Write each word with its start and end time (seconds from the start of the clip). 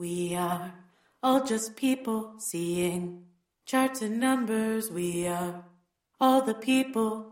We 0.00 0.34
are 0.34 0.72
all 1.22 1.44
just 1.44 1.76
people 1.76 2.32
seeing 2.38 3.26
charts 3.66 4.00
and 4.00 4.18
numbers. 4.18 4.90
We 4.90 5.26
are 5.26 5.62
all 6.18 6.40
the 6.40 6.54
people. 6.54 7.26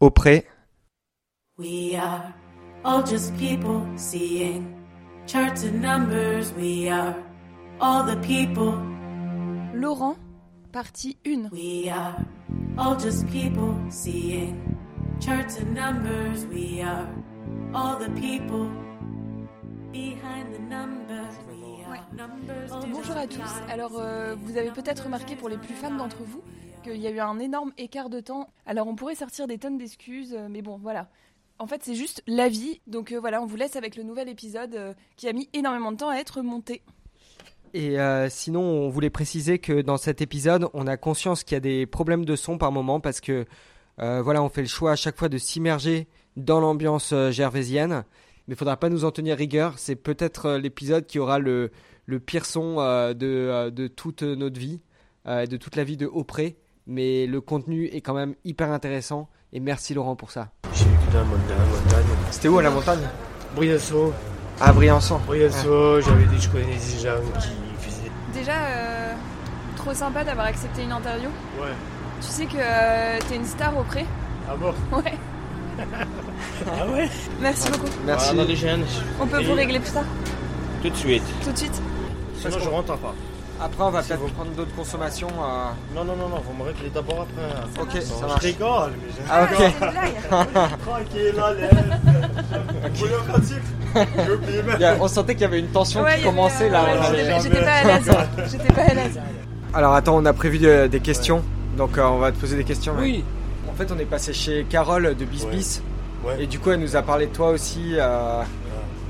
Auprès. 0.00 0.44
We 1.58 1.94
are 1.94 2.34
all 2.86 3.02
just 3.02 3.36
people 3.36 3.86
seeing 3.96 4.82
charts 5.26 5.62
and 5.64 5.82
numbers. 5.82 6.54
We 6.54 6.88
are 6.88 7.22
all 7.82 8.02
the 8.02 8.16
people. 8.16 8.72
Laurent, 9.74 10.16
partie 10.72 11.18
1. 11.26 11.50
We 11.52 11.90
are 11.90 12.24
all 12.78 12.96
just 12.96 13.28
people 13.28 13.76
seeing 13.90 14.74
charts 15.20 15.58
and 15.58 15.74
numbers. 15.74 16.46
We 16.46 16.80
are 16.80 17.06
all 17.74 17.98
the 17.98 18.08
people 18.18 18.72
Bonjour 22.18 23.04
just 23.04 23.16
à 23.16 23.26
tous. 23.28 23.70
Alors, 23.70 23.92
euh, 23.96 24.34
vous 24.42 24.56
avez 24.56 24.70
peut-être 24.70 25.04
remarqué 25.04 25.36
pour 25.36 25.48
les 25.48 25.56
plus 25.56 25.74
fans 25.74 25.94
d'entre 25.94 26.24
vous 26.24 26.42
qu'il 26.82 26.96
y 26.96 27.06
a 27.06 27.10
eu 27.10 27.20
un 27.20 27.38
énorme 27.38 27.72
écart 27.78 28.10
de 28.10 28.18
temps. 28.18 28.48
Alors, 28.66 28.88
on 28.88 28.96
pourrait 28.96 29.14
sortir 29.14 29.46
des 29.46 29.58
tonnes 29.58 29.78
d'excuses, 29.78 30.34
euh, 30.34 30.48
mais 30.50 30.60
bon, 30.60 30.78
voilà. 30.78 31.08
En 31.60 31.68
fait, 31.68 31.82
c'est 31.84 31.94
juste 31.94 32.24
la 32.26 32.48
vie. 32.48 32.80
Donc 32.88 33.12
euh, 33.12 33.20
voilà, 33.20 33.40
on 33.40 33.46
vous 33.46 33.56
laisse 33.56 33.76
avec 33.76 33.94
le 33.94 34.02
nouvel 34.02 34.28
épisode 34.28 34.96
qui 35.16 35.28
a 35.28 35.32
mis 35.32 35.48
énormément 35.52 35.92
de 35.92 35.96
temps 35.96 36.08
à 36.08 36.16
être 36.16 36.42
monté. 36.42 36.82
Et 37.74 37.96
sinon, 38.30 38.62
on 38.62 38.88
voulait 38.88 39.10
préciser 39.10 39.58
que 39.58 39.82
dans 39.82 39.98
cet 39.98 40.22
épisode, 40.22 40.68
on 40.72 40.86
a 40.86 40.96
conscience 40.96 41.44
qu'il 41.44 41.54
y 41.54 41.56
a 41.56 41.60
des 41.60 41.84
problèmes 41.84 42.24
de 42.24 42.34
son 42.34 42.56
par 42.56 42.72
moment 42.72 42.98
parce 42.98 43.20
que 43.20 43.44
voilà, 43.98 44.42
on 44.42 44.48
fait 44.48 44.62
le 44.62 44.68
choix 44.68 44.92
à 44.92 44.96
chaque 44.96 45.18
fois 45.18 45.28
de 45.28 45.36
s'immerger 45.36 46.06
dans 46.36 46.60
l'ambiance 46.60 47.12
gervaisienne. 47.30 48.04
Mais 48.46 48.54
il 48.54 48.56
faudra 48.56 48.78
pas 48.78 48.88
nous 48.88 49.04
en 49.04 49.10
tenir 49.10 49.36
rigueur. 49.36 49.78
C'est 49.78 49.96
peut-être 49.96 50.52
l'épisode 50.52 51.06
qui 51.06 51.18
aura 51.18 51.38
le, 51.40 51.70
le 52.08 52.18
pire 52.20 52.46
son 52.46 52.76
euh, 52.78 53.12
de, 53.12 53.26
euh, 53.26 53.70
de 53.70 53.86
toute 53.86 54.22
notre 54.22 54.58
vie, 54.58 54.80
euh, 55.26 55.44
de 55.46 55.56
toute 55.58 55.76
la 55.76 55.84
vie 55.84 55.98
de 55.98 56.06
Auprès. 56.06 56.56
Mais 56.86 57.26
le 57.26 57.42
contenu 57.42 57.84
est 57.84 58.00
quand 58.00 58.14
même 58.14 58.34
hyper 58.44 58.72
intéressant. 58.72 59.28
Et 59.52 59.60
merci 59.60 59.92
Laurent 59.92 60.16
pour 60.16 60.30
ça. 60.30 60.48
J'ai 60.72 60.84
vécu 60.86 60.96
dans 61.12 61.18
la 61.18 61.24
montagne. 61.26 62.04
C'était 62.30 62.48
où 62.48 62.58
à 62.58 62.62
la 62.62 62.70
montagne? 62.70 63.00
Briançon. 63.54 64.10
À 64.58 64.72
Briançon. 64.72 65.18
Briançon, 65.26 66.00
j'avais 66.00 66.24
des, 66.24 66.38
je 66.38 66.48
connais 66.48 66.64
des 66.64 67.02
gens 67.02 67.20
qui 67.40 67.48
faisaient. 67.78 68.10
Déjà, 68.32 68.52
euh, 68.56 69.12
trop 69.76 69.92
sympa 69.92 70.24
d'avoir 70.24 70.46
accepté 70.46 70.82
une 70.82 70.92
interview. 70.92 71.28
Ouais. 71.60 71.68
Tu 72.22 72.26
sais 72.28 72.46
que 72.46 72.56
euh, 72.58 73.18
t'es 73.28 73.36
une 73.36 73.44
star 73.44 73.76
auprès 73.76 74.06
Ah 74.48 74.56
bon? 74.56 74.72
Ouais. 74.96 75.12
Ah 76.66 76.86
ouais? 76.90 77.08
Merci 77.40 77.70
beaucoup. 77.70 77.86
Merci. 78.06 78.34
Voilà, 78.34 78.48
les 78.48 78.56
jeunes. 78.56 78.84
On 79.20 79.26
peut 79.26 79.42
vous 79.44 79.52
régler 79.52 79.78
plus 79.78 79.92
tard, 79.92 80.04
Tout 80.82 80.88
de 80.90 80.96
suite. 80.96 81.22
tout 81.44 81.52
de 81.52 81.56
suite. 81.58 81.80
Sinon, 82.40 82.58
je 82.62 82.68
rentre 82.68 82.96
pas. 82.98 83.14
Après, 83.60 83.82
on 83.82 83.90
va 83.90 84.02
peut-être 84.02 84.32
prendre 84.34 84.52
d'autres 84.52 84.74
consommations. 84.76 85.26
euh. 85.28 85.70
Non, 85.94 86.04
non, 86.04 86.14
non, 86.14 86.28
non, 86.28 86.40
vous 86.46 86.56
me 86.56 86.68
réglez 86.68 86.90
d'abord 86.94 87.26
après. 87.26 87.82
Ok, 87.82 87.94
Non, 87.96 88.00
ça 88.00 88.14
je 88.20 88.26
marche. 88.26 88.42
rigole, 88.44 88.92
mais 89.02 89.10
je 89.16 89.22
Ah, 89.28 89.42
ok. 89.42 90.78
Tranquille, 90.86 91.34
allez. 91.44 91.68
On 95.00 95.08
sentait 95.08 95.34
qu'il 95.34 95.42
y 95.42 95.44
avait 95.46 95.58
une 95.60 95.68
tension 95.68 96.02
Ouais, 96.02 96.18
qui 96.18 96.24
commençait 96.24 96.68
euh, 96.68 96.72
là. 96.72 96.84
ouais, 96.84 97.40
j'étais- 97.42 97.60
pas 97.64 97.72
à 97.72 97.84
l'aise. 97.84 98.10
J'étais 98.50 98.72
pas 98.72 98.82
à 98.82 98.94
l'aise. 98.94 99.20
Alors 99.74 99.94
attends, 99.94 100.16
on 100.16 100.24
a 100.24 100.32
prévu 100.32 100.58
de- 100.58 100.86
des 100.86 101.00
questions, 101.00 101.42
donc 101.76 101.98
euh, 101.98 102.04
on 102.06 102.18
va 102.18 102.32
te 102.32 102.36
poser 102.38 102.56
des 102.56 102.64
questions. 102.64 102.94
mais- 102.94 103.02
Oui. 103.02 103.24
En 103.70 103.74
fait, 103.74 103.92
on 103.92 103.98
est 103.98 104.04
passé 104.06 104.32
chez 104.32 104.66
Carole 104.68 105.14
de 105.14 105.24
Bisbis, 105.24 105.80
Ouais. 106.24 106.42
et 106.42 106.46
du 106.46 106.58
coup, 106.58 106.70
elle 106.70 106.80
nous 106.80 106.96
a 106.96 107.02
parlé 107.02 107.26
de 107.26 107.32
toi 107.32 107.50
aussi. 107.50 107.92
euh, 107.96 108.42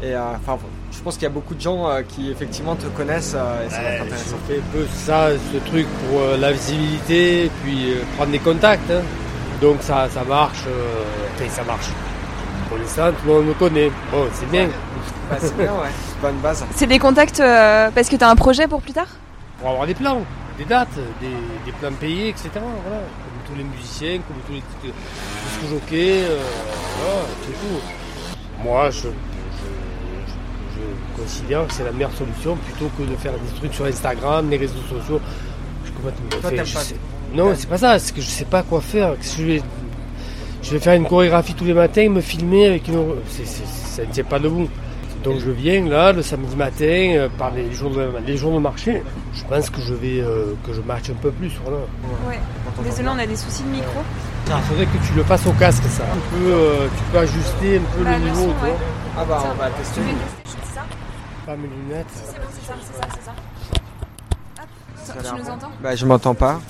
et 0.03 0.15
euh, 0.15 0.21
enfin, 0.37 0.59
je 0.93 1.01
pense 1.03 1.15
qu'il 1.15 1.25
y 1.25 1.27
a 1.27 1.31
beaucoup 1.31 1.55
de 1.55 1.61
gens 1.61 1.89
euh, 1.89 2.03
qui 2.03 2.31
effectivement 2.31 2.75
te 2.77 2.87
connaissent, 2.87 3.35
euh, 3.37 3.67
et 3.67 3.71
ça 3.71 3.83
va 3.83 3.89
être 3.91 4.03
intéressant. 4.03 4.37
je 4.49 4.55
fais 4.55 4.61
un 4.61 4.73
peu 4.73 4.87
ça, 4.93 5.29
ce 5.53 5.59
truc 5.71 5.87
pour 6.09 6.21
euh, 6.21 6.37
la 6.37 6.53
visibilité, 6.53 7.45
et 7.47 7.51
puis 7.63 7.93
euh, 7.93 8.03
prendre 8.17 8.33
des 8.33 8.39
contacts. 8.39 8.91
hein. 8.91 9.03
Donc 9.61 9.79
ça, 9.83 10.09
ça 10.09 10.23
marche, 10.25 10.65
euh, 10.69 11.05
enfin, 11.37 11.49
ça 11.51 11.65
marche. 11.65 11.89
Pour 12.69 12.79
l'instant, 12.79 13.11
tout 13.11 13.27
le 13.27 13.33
monde 13.35 13.47
me 13.47 13.55
connaît. 13.55 13.91
Bon, 14.13 14.27
c'est 14.33 14.51
bien. 14.51 14.69
Bah, 15.31 15.37
c'est 15.41 15.57
bien, 15.57 15.73
ouais. 15.73 15.89
C'est 16.09 16.21
bonne 16.23 16.37
base. 16.39 16.65
C'est 16.75 16.87
des 16.87 16.99
contacts 16.99 17.41
euh, 17.41 17.91
parce 17.95 18.09
que 18.09 18.17
t'as 18.17 18.29
un 18.31 18.37
projet 18.37 18.67
pour 18.67 18.81
plus 18.83 18.93
tard? 18.93 19.07
Pour 19.61 19.71
avoir 19.71 19.87
des 19.87 19.95
plans, 19.95 20.23
des 20.59 20.65
dates, 20.65 20.89
des, 21.21 21.29
des 21.67 21.73
plans 21.81 21.93
payés, 21.93 22.29
etc. 22.31 22.51
Voilà. 22.55 23.01
Comme 23.01 23.47
tous 23.47 23.57
les 23.57 23.65
musiciens, 23.65 24.19
comme 24.27 24.37
tous 24.47 24.53
les 24.53 24.61
disques 24.63 24.95
disques 25.61 25.71
jockeys, 25.71 26.25
euh, 26.25 26.39
voilà, 27.01 27.21
c'est 27.43 27.53
tout. 27.53 27.81
Moi, 28.65 28.91
je, 28.91 29.09
je, 30.79 31.23
considère 31.23 31.67
que 31.67 31.73
c'est 31.75 31.85
la 31.85 31.93
meilleure 31.93 32.13
solution 32.13 32.57
plutôt 32.57 32.91
que 32.97 33.03
de 33.03 33.17
faire 33.17 33.33
des 33.33 33.59
trucs 33.59 33.75
sur 33.75 33.85
Instagram, 33.85 34.49
les 34.51 34.57
réseaux 34.57 34.75
sociaux. 34.89 35.21
Je 35.85 35.91
complètement- 35.93 36.29
Toi, 36.31 36.39
enfin, 36.41 36.49
t'aimes 36.51 36.65
je 36.67 36.75
pas- 36.75 36.81
sais- 36.81 36.95
Non, 37.35 37.53
c'est 37.57 37.69
pas 37.69 37.79
ça, 37.79 37.99
c'est 37.99 38.15
que 38.15 38.21
je 38.21 38.27
sais 38.27 38.45
pas 38.47 38.63
quoi 38.63 38.81
faire. 38.81 39.13
Que 39.19 39.25
je 39.25 39.43
vais, 39.45 39.63
je 40.63 40.71
vais 40.73 40.79
faire 40.79 40.95
une 40.95 41.07
chorégraphie 41.07 41.55
tous 41.55 41.65
les 41.65 41.75
matins, 41.75 42.09
me 42.09 42.21
filmer 42.21 42.67
avec 42.69 42.89
une. 42.89 43.05
ça 43.29 44.03
ne 44.05 44.13
tient 44.13 44.25
pas 44.25 44.39
debout. 44.39 44.69
Donc 45.25 45.41
je 45.41 45.51
viens 45.51 45.85
là 45.85 46.13
le 46.13 46.23
samedi 46.23 46.55
matin 46.55 46.85
euh, 46.85 47.29
par 47.37 47.51
les 47.51 47.73
jours 47.73 47.91
de, 47.91 48.09
les 48.25 48.37
jours 48.37 48.53
de 48.55 48.61
marché. 48.61 49.03
Je 49.35 49.43
pense 49.45 49.69
que 49.69 49.81
je 49.81 49.93
vais 49.93 50.21
euh, 50.21 50.55
que 50.65 50.73
je 50.73 50.81
marche 50.81 51.11
un 51.11 51.15
peu 51.15 51.31
plus. 51.33 51.51
Voilà. 51.65 51.79
Ouais. 52.29 52.39
Désolé, 52.85 53.09
on 53.09 53.19
a 53.19 53.27
des 53.27 53.35
soucis 53.35 53.65
de 53.65 53.69
micro. 53.71 54.01
Il 54.47 54.53
faudrait 54.69 54.87
que 54.87 55.07
tu 55.07 55.13
le 55.15 55.25
fasses 55.25 55.45
au 55.47 55.53
casque 55.53 55.83
ça. 55.91 56.05
Tu 56.15 56.39
peux, 56.39 56.53
euh, 56.53 56.87
tu 56.97 57.03
peux 57.13 57.19
ajuster 57.19 57.77
un 57.79 57.99
peu 57.99 58.05
Bah, 58.05 58.11
le 58.17 58.25
niveau. 58.31 58.47
ouais. 58.47 58.73
Ah 59.19 59.25
bah, 59.29 59.45
on 59.53 59.61
va 59.61 59.71
tester. 59.71 60.01
Pas 61.49 61.57
mes 61.57 61.67
lunettes. 61.67 62.07
C'est 62.13 62.37
bon, 62.37 62.47
c'est 62.53 62.67
ça, 62.67 62.75
c'est 62.79 63.01
ça, 63.01 63.09
c'est 63.15 63.25
ça. 63.25 63.33
Hop, 64.61 64.69
Ça 65.03 65.13
tu 65.31 65.39
nous 65.41 65.45
bon. 65.47 65.51
entends 65.53 65.71
Bah, 65.83 65.97
je 65.97 66.05
m'entends 66.05 66.35
pas. 66.35 66.61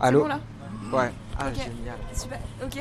Allô 0.00 0.22
bon 0.22 0.26
là 0.26 0.40
Ouais. 0.92 1.12
Ah, 1.38 1.44
génial. 1.54 1.96
Super, 2.12 2.38
ok. 2.64 2.80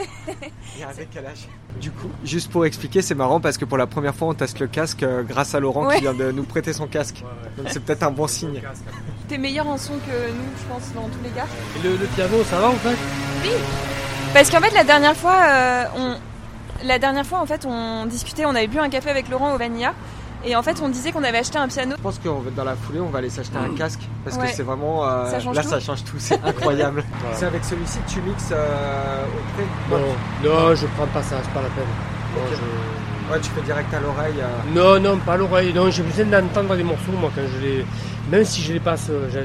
Il 0.75 0.81
y 0.81 0.83
a 0.83 0.89
un 0.89 0.93
décalage. 0.93 1.47
Du 1.79 1.91
coup, 1.91 2.07
juste 2.23 2.51
pour 2.51 2.65
expliquer, 2.65 3.03
c'est 3.03 3.13
marrant 3.13 3.39
parce 3.39 3.59
que 3.59 3.65
pour 3.65 3.77
la 3.77 3.85
première 3.85 4.15
fois, 4.15 4.29
on 4.29 4.33
teste 4.33 4.59
le 4.59 4.65
casque 4.65 5.03
euh, 5.03 5.21
grâce 5.21 5.53
à 5.53 5.59
Laurent 5.59 5.85
Ouais. 5.85 5.97
qui 5.97 6.01
vient 6.01 6.15
de 6.15 6.31
nous 6.31 6.43
prêter 6.43 6.73
son 6.73 6.87
casque. 6.87 7.23
Donc 7.55 7.67
c'est 7.69 7.81
peut-être 7.81 8.01
un 8.01 8.09
bon 8.09 8.25
signe. 8.27 8.59
T'es 9.27 9.37
meilleur 9.37 9.67
en 9.67 9.77
son 9.77 9.93
que 9.99 10.31
nous, 10.31 10.49
je 10.57 10.73
pense, 10.73 10.91
dans 10.95 11.07
tous 11.07 11.23
les 11.23 11.29
cas. 11.29 11.45
Et 11.77 11.87
le, 11.87 11.97
le 11.97 12.05
piano, 12.07 12.43
ça 12.45 12.59
va 12.59 12.69
en 12.69 12.73
fait? 12.73 12.97
Parce 14.33 14.49
qu'en 14.49 14.59
fait, 14.59 14.73
la 14.73 14.83
dernière 14.85 15.15
fois, 15.15 15.37
euh, 15.39 15.83
on... 15.97 16.15
La 16.83 16.97
dernière 16.97 17.27
fois, 17.27 17.39
en 17.39 17.45
fait, 17.45 17.63
on 17.67 18.07
discutait, 18.07 18.43
on 18.45 18.55
avait 18.55 18.65
bu 18.67 18.79
un 18.79 18.89
café 18.89 19.11
avec 19.11 19.29
Laurent 19.29 19.53
au 19.53 19.57
Vanilla, 19.59 19.93
et 20.45 20.55
en 20.55 20.63
fait, 20.63 20.77
on 20.81 20.89
disait 20.89 21.11
qu'on 21.11 21.23
avait 21.23 21.37
acheté 21.39 21.57
un 21.57 21.67
piano. 21.67 21.95
Je 21.97 22.01
pense 22.01 22.17
que 22.19 22.29
dans 22.55 22.63
la 22.63 22.75
foulée, 22.75 22.99
on 22.99 23.09
va 23.09 23.19
aller 23.19 23.29
s'acheter 23.29 23.57
un 23.57 23.75
casque 23.75 24.01
parce 24.23 24.37
Ouais. 24.37 24.47
que 24.47 24.53
c'est 24.55 24.63
vraiment. 24.63 25.05
euh, 25.07 25.25
Ça 25.29 25.37
là, 25.53 25.61
tout. 25.63 25.69
ça 25.69 25.79
change 25.79 26.03
tout. 26.03 26.15
C'est 26.19 26.43
incroyable. 26.43 27.03
Voilà. 27.21 27.35
C'est 27.37 27.45
avec 27.45 27.63
celui-ci 27.63 27.99
que 27.99 28.09
tu 28.09 28.21
mixes 28.21 28.49
euh, 28.51 29.23
auprès 29.25 29.99
Non, 29.99 30.59
non, 30.69 30.75
je 30.75 30.85
prends 30.95 31.07
pas 31.07 31.21
ça, 31.23 31.35
c'est 31.43 31.51
pas 31.53 31.61
la 31.61 31.69
peine. 31.69 31.85
Non, 32.35 32.41
Ok. 32.43 32.57
je- 32.57 33.31
Ouais, 33.33 33.39
tu 33.39 33.49
fais 33.51 33.61
direct 33.61 33.93
à 33.93 33.99
l'oreille. 34.01 34.33
euh. 34.41 34.73
Non, 34.75 34.99
non, 34.99 35.17
pas 35.19 35.37
l'oreille. 35.37 35.73
Non, 35.73 35.89
j'ai 35.89 36.03
besoin 36.03 36.25
d'entendre 36.25 36.73
les 36.75 36.83
morceaux, 36.83 37.13
moi, 37.17 37.31
quand 37.33 37.41
je 37.55 37.65
les. 37.65 37.85
Même 38.29 38.43
si 38.43 38.61
je 38.61 38.73
les 38.73 38.79
passe 38.81 39.07
je- 39.31 39.39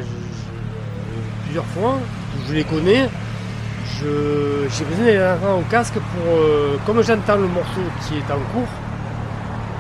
plusieurs 1.44 1.64
fois, 1.66 1.98
je 2.48 2.54
les 2.54 2.64
connais, 2.64 3.08
je... 4.00 4.66
j'ai 4.70 4.84
besoin 4.84 5.34
d'entendre 5.36 5.58
au 5.60 5.70
casque 5.70 5.94
pour. 5.94 6.34
euh, 6.34 6.76
Comme 6.84 7.02
j'entends 7.02 7.36
le 7.36 7.46
morceau 7.48 7.80
qui 8.08 8.14
est 8.18 8.32
en 8.32 8.38
cours, 8.52 8.68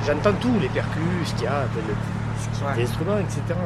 j'entends 0.06 0.32
tout, 0.40 0.54
les 0.60 0.68
percus, 0.68 1.02
ce 1.24 1.34
qu'il 1.34 1.44
y 1.44 1.46
a, 1.46 1.64
les 2.76 2.82
instruments, 2.84 3.18
etc. 3.18 3.40
quoi. 3.48 3.58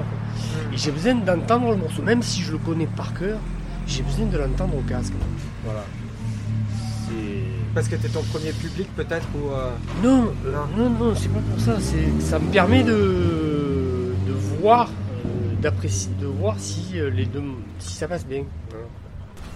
Et 0.72 0.76
j'ai 0.76 0.90
besoin 0.90 1.14
d'entendre 1.14 1.70
le 1.70 1.76
morceau, 1.76 2.02
même 2.02 2.22
si 2.22 2.40
je 2.42 2.52
le 2.52 2.58
connais 2.58 2.86
par 2.86 3.12
cœur, 3.14 3.38
j'ai 3.86 4.02
besoin 4.02 4.26
de 4.26 4.38
l'entendre 4.38 4.76
au 4.76 4.82
casque. 4.88 5.12
Voilà. 5.64 5.84
C'est. 7.06 7.14
Parce 7.74 7.86
que 7.88 7.94
t'es 7.96 8.08
ton 8.08 8.22
premier 8.22 8.52
public 8.52 8.88
peut-être 8.96 9.26
ou. 9.34 9.50
euh, 9.52 9.70
Non, 10.02 10.32
euh, 10.46 10.52
non, 10.76 10.90
non, 10.90 11.14
c'est 11.14 11.28
pas 11.28 11.40
pour 11.50 11.60
ça. 11.60 11.76
C'est, 11.80 12.20
ça 12.20 12.38
me 12.38 12.50
permet 12.50 12.82
de, 12.82 14.12
de 14.26 14.32
voir, 14.60 14.88
euh, 14.88 15.28
d'apprécier, 15.62 16.10
de 16.20 16.26
voir 16.26 16.56
si 16.58 16.98
euh, 16.98 17.10
les 17.10 17.26
deux, 17.26 17.42
si 17.78 17.94
ça 17.94 18.08
passe 18.08 18.26
bien. 18.26 18.42
Voilà. 18.70 18.86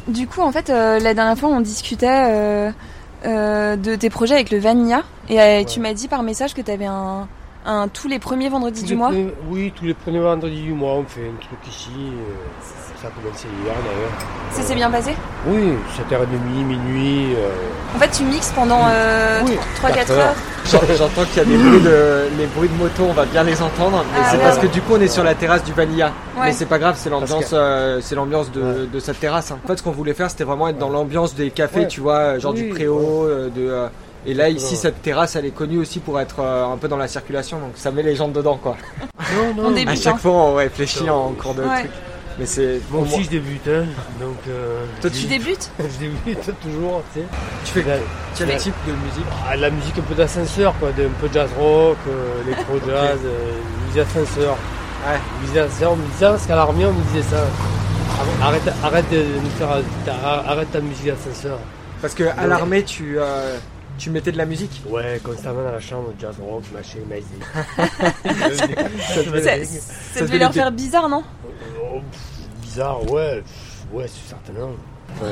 Du 0.09 0.27
coup, 0.29 0.43
en 0.43 0.53
fait, 0.53 0.71
euh, 0.71 0.99
la 1.01 1.15
dernière 1.15 1.37
fois, 1.39 1.49
on 1.49 1.61
discutait 1.61 2.07
euh, 2.31 2.71
euh, 3.25 3.77
de 3.77 3.95
tes 3.97 4.11
projets 4.11 4.35
avec 4.35 4.51
le 4.51 4.59
Vanilla, 4.59 5.03
et 5.29 5.41
euh, 5.41 5.65
tu 5.65 5.81
m'as 5.81 5.93
dit 5.95 6.09
par 6.09 6.23
message 6.23 6.55
que 6.55 6.61
t'avais 6.63 6.87
un, 6.87 7.27
un 7.67 7.89
tous 7.89 8.09
les 8.09 8.19
premiers 8.19 8.49
vendredis 8.49 8.81
Tous 8.83 8.87
du 8.89 8.95
mois. 8.97 9.09
premiers- 9.09 9.35
oui, 9.51 9.73
tous 9.75 9.85
les 9.85 9.95
premiers 9.95 10.21
vendredis 10.21 10.63
du 10.63 10.73
mois, 10.73 10.93
on 10.95 11.05
fait 11.05 11.23
un 11.23 11.41
truc 11.41 11.59
ici. 11.69 11.91
euh, 11.97 12.35
ça 13.01 13.09
a 13.09 13.11
commencé 13.23 13.47
hier 13.65 13.75
d'ailleurs. 13.85 14.11
Ça 14.51 14.63
s'est 14.63 14.75
bien 14.75 14.91
passé 14.91 15.11
Oui, 15.47 15.75
7h30, 15.95 16.65
minuit. 16.65 17.35
euh, 17.37 17.51
En 17.95 17.99
fait, 17.99 18.11
tu 18.11 18.23
mixes 18.25 18.51
pendant 18.53 18.81
euh, 18.89 19.41
Oui, 19.45 19.59
3-4 19.83 19.95
quatre 19.95 20.11
heures. 20.13 20.19
heures. 20.29 20.35
J'en- 20.65 20.95
J'entends 20.97 21.25
qu'il 21.25 21.37
y 21.37 21.41
a 21.41 21.45
des 21.45 21.57
bruits 21.59 21.81
de 21.83 22.29
les 22.39 22.47
bruits 22.47 22.69
de 22.71 22.75
moto, 22.83 23.03
on 23.07 23.13
va 23.13 23.27
bien 23.27 23.43
les 23.43 23.61
entendre. 23.61 24.03
Mais 24.15 24.21
Ah 24.23 24.29
c'est 24.31 24.37
ouais. 24.39 24.43
parce 24.43 24.57
que 24.59 24.67
du 24.69 24.81
coup 24.81 24.95
on 24.95 25.01
est 25.03 25.09
sur 25.09 25.23
la 25.23 25.35
terrasse 25.35 25.63
du 25.65 25.73
Vanilla. 25.75 26.07
Ouais. 26.37 26.45
Mais 26.47 26.53
c'est 26.53 26.65
pas 26.65 26.79
grave, 26.79 26.95
c'est 26.99 27.11
l'ambiance, 27.11 27.51
que- 27.51 27.55
euh, 27.55 28.01
c'est 28.01 28.15
l'ambiance 28.15 28.51
de, 28.51 28.63
Ouais. 28.63 28.87
de 28.91 29.01
cette 29.01 29.21
terrasse. 29.21 29.51
hein. 29.51 29.59
En 29.63 29.69
fait, 29.69 29.77
ce 29.77 29.83
qu'on 29.83 29.91
voulait 29.91 30.15
faire, 30.15 30.31
c'était 30.31 30.45
vraiment 30.45 30.69
être 30.69 30.79
dans 30.79 30.89
l'ambiance 30.89 31.35
des 31.35 31.51
cafés, 31.51 31.81
Ouais. 31.81 31.89
tu 31.89 32.01
vois, 32.01 32.39
genre 32.39 32.55
Oui, 32.55 32.63
du 32.63 32.69
préau, 32.71 33.27
de 33.29 33.51
euh, 33.69 33.89
Et 34.27 34.33
là, 34.35 34.49
ici, 34.49 34.77
cette 34.77 35.03
terrasse, 35.03 35.37
elle 35.37 35.45
est 35.45 35.51
connue 35.51 35.79
aussi 35.79 35.99
pour 36.01 36.19
être 36.19 36.37
euh, 36.41 36.67
un 36.67 36.77
peu 36.79 36.89
dans 36.89 36.97
la 36.97 37.09
circulation, 37.09 37.59
donc 37.59 37.73
ça 37.75 37.91
met 37.91 38.03
les 38.03 38.17
gens 38.17 38.29
dedans, 38.29 38.57
quoi. 38.63 38.77
Non, 39.37 39.55
On 39.59 39.63
non. 39.65 39.71
débute. 39.73 39.91
À 39.91 39.97
chaque 39.97 40.15
hein. 40.15 40.19
fois, 40.19 40.33
on 40.33 40.55
réfléchit 40.55 41.11
en 41.11 41.31
cours 41.33 41.55
de 41.55 41.63
Ouais. 41.63 41.81
truc. 41.81 41.91
Mais 42.39 42.47
c'est. 42.47 42.81
Moi 42.91 43.03
aussi, 43.03 43.23
je 43.25 43.31
débute, 43.31 43.69
hein. 43.69 43.85
Donc, 44.21 44.37
euh, 44.49 44.85
Toi, 45.01 45.11
Tu 45.11 45.27
débutes 45.27 45.71
je 45.79 45.99
débute 46.07 46.51
toujours, 46.63 47.03
tu 47.13 47.21
sais. 47.21 47.27
tu 47.65 47.73
fais 47.73 47.83
La, 47.89 47.97
quel 48.35 48.49
la- 48.49 48.57
type 48.57 48.75
de 48.89 48.93
musique 48.93 49.27
ah, 49.49 49.55
la 49.57 49.71
musique 49.71 49.99
un 49.99 50.03
peu 50.03 50.15
d'ascenseur, 50.15 50.75
quoi. 50.81 50.91
de- 50.93 51.05
Un 51.05 51.09
peu 51.21 51.29
jazz 51.33 51.49
rock, 51.59 51.97
euh, 52.09 52.43
électro 52.47 52.75
jazz, 52.87 53.19
euh, 53.25 53.53
musique 53.87 53.97
d'ascenseur. 54.03 54.57
Ouais. 55.07 55.19
Musique 55.43 55.55
d'ascenseur, 55.55 55.93
on 55.93 55.97
me 55.97 56.03
disait 56.07 56.19
ça, 56.25 56.31
parce 56.31 56.47
qu'à 56.47 56.57
l'armée, 56.57 56.87
on 56.87 56.93
me 56.93 57.03
disait 57.13 57.29
ça. 57.31 57.45
Arrête, 58.43 58.63
arrête 58.83 59.11
de 59.13 59.19
nous 59.43 59.51
faire. 59.51 59.69
Arrête 60.47 60.73
ta 60.73 60.81
musique 60.81 61.07
d'ascenseur. 61.07 61.59
Parce 62.01 62.15
que 62.15 62.25
à 62.37 62.47
l'armée, 62.47 62.83
tu, 62.83 63.17
euh, 63.19 63.57
tu 63.99 64.11
mettais 64.11 64.33
de 64.33 64.39
la 64.39 64.47
musique. 64.47 64.83
Ouais, 64.89 65.21
constamment 65.25 65.63
dans 65.63 65.73
la 65.73 65.81
chambre, 65.81 66.13
jazz 66.21 66.35
rock, 66.41 66.65
machin, 66.73 66.99
maïs. 67.09 67.25
Ça, 69.09 69.15
ça 70.15 70.21
devait 70.23 70.39
leur 70.39 70.53
faire 70.53 70.73
bizarre, 70.73 71.09
non 71.09 71.23
Oh, 71.81 72.01
pff, 72.11 72.21
bizarre, 72.63 73.11
ouais. 73.11 73.43
Ouais, 73.93 74.07
c'est 74.09 74.29
certainement. 74.29 74.71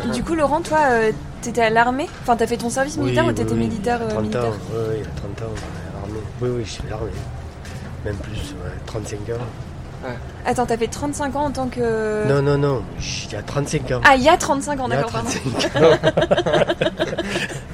Et 0.07 0.11
Du 0.13 0.23
coup, 0.23 0.35
Laurent, 0.35 0.61
toi, 0.61 0.79
euh, 0.91 1.11
t'étais 1.41 1.63
à 1.63 1.71
l'armée 1.71 2.07
Enfin, 2.23 2.37
t'as 2.37 2.47
fait 2.47 2.57
ton 2.57 2.71
service 2.71 2.97
militaire 2.97 3.25
Oui, 3.25 3.31
ou 3.31 3.35
t'étais 3.35 3.53
oui, 3.53 3.59
oui. 3.63 3.67
militaire 3.69 4.01
euh, 4.03 4.09
30 4.11 4.21
militaire 4.21 4.45
ans, 4.45 4.47
ouais, 4.47 4.89
ouais, 4.89 4.95
il 4.99 5.01
y 5.01 5.05
a 5.05 5.09
30 5.17 5.43
ans, 5.43 5.55
à 5.55 6.01
l'armée. 6.01 6.21
Oui, 6.41 6.49
oui, 6.51 6.63
je 6.65 6.71
suis 6.71 6.83
à 6.87 6.91
l'armée. 6.91 7.11
Même 8.05 8.17
plus, 8.17 8.33
ouais, 8.53 8.71
35 8.87 9.19
ans. 9.31 9.39
Attends, 10.45 10.67
t'as 10.67 10.77
fait 10.77 10.89
35 10.89 11.37
ans 11.37 11.45
en 11.45 11.51
tant 11.53 11.69
que. 11.69 12.27
Non, 12.29 12.43
non, 12.43 12.59
non, 12.59 12.83
il 12.99 13.33
y 13.33 13.37
a 13.37 13.43
35 13.43 13.91
ans. 13.93 14.01
Ah, 14.05 14.17
il 14.17 14.23
y 14.25 14.29
a 14.29 14.37
35 14.37 14.81
ans, 14.81 14.89
d'accord, 14.89 15.13
pardon. 15.13 15.31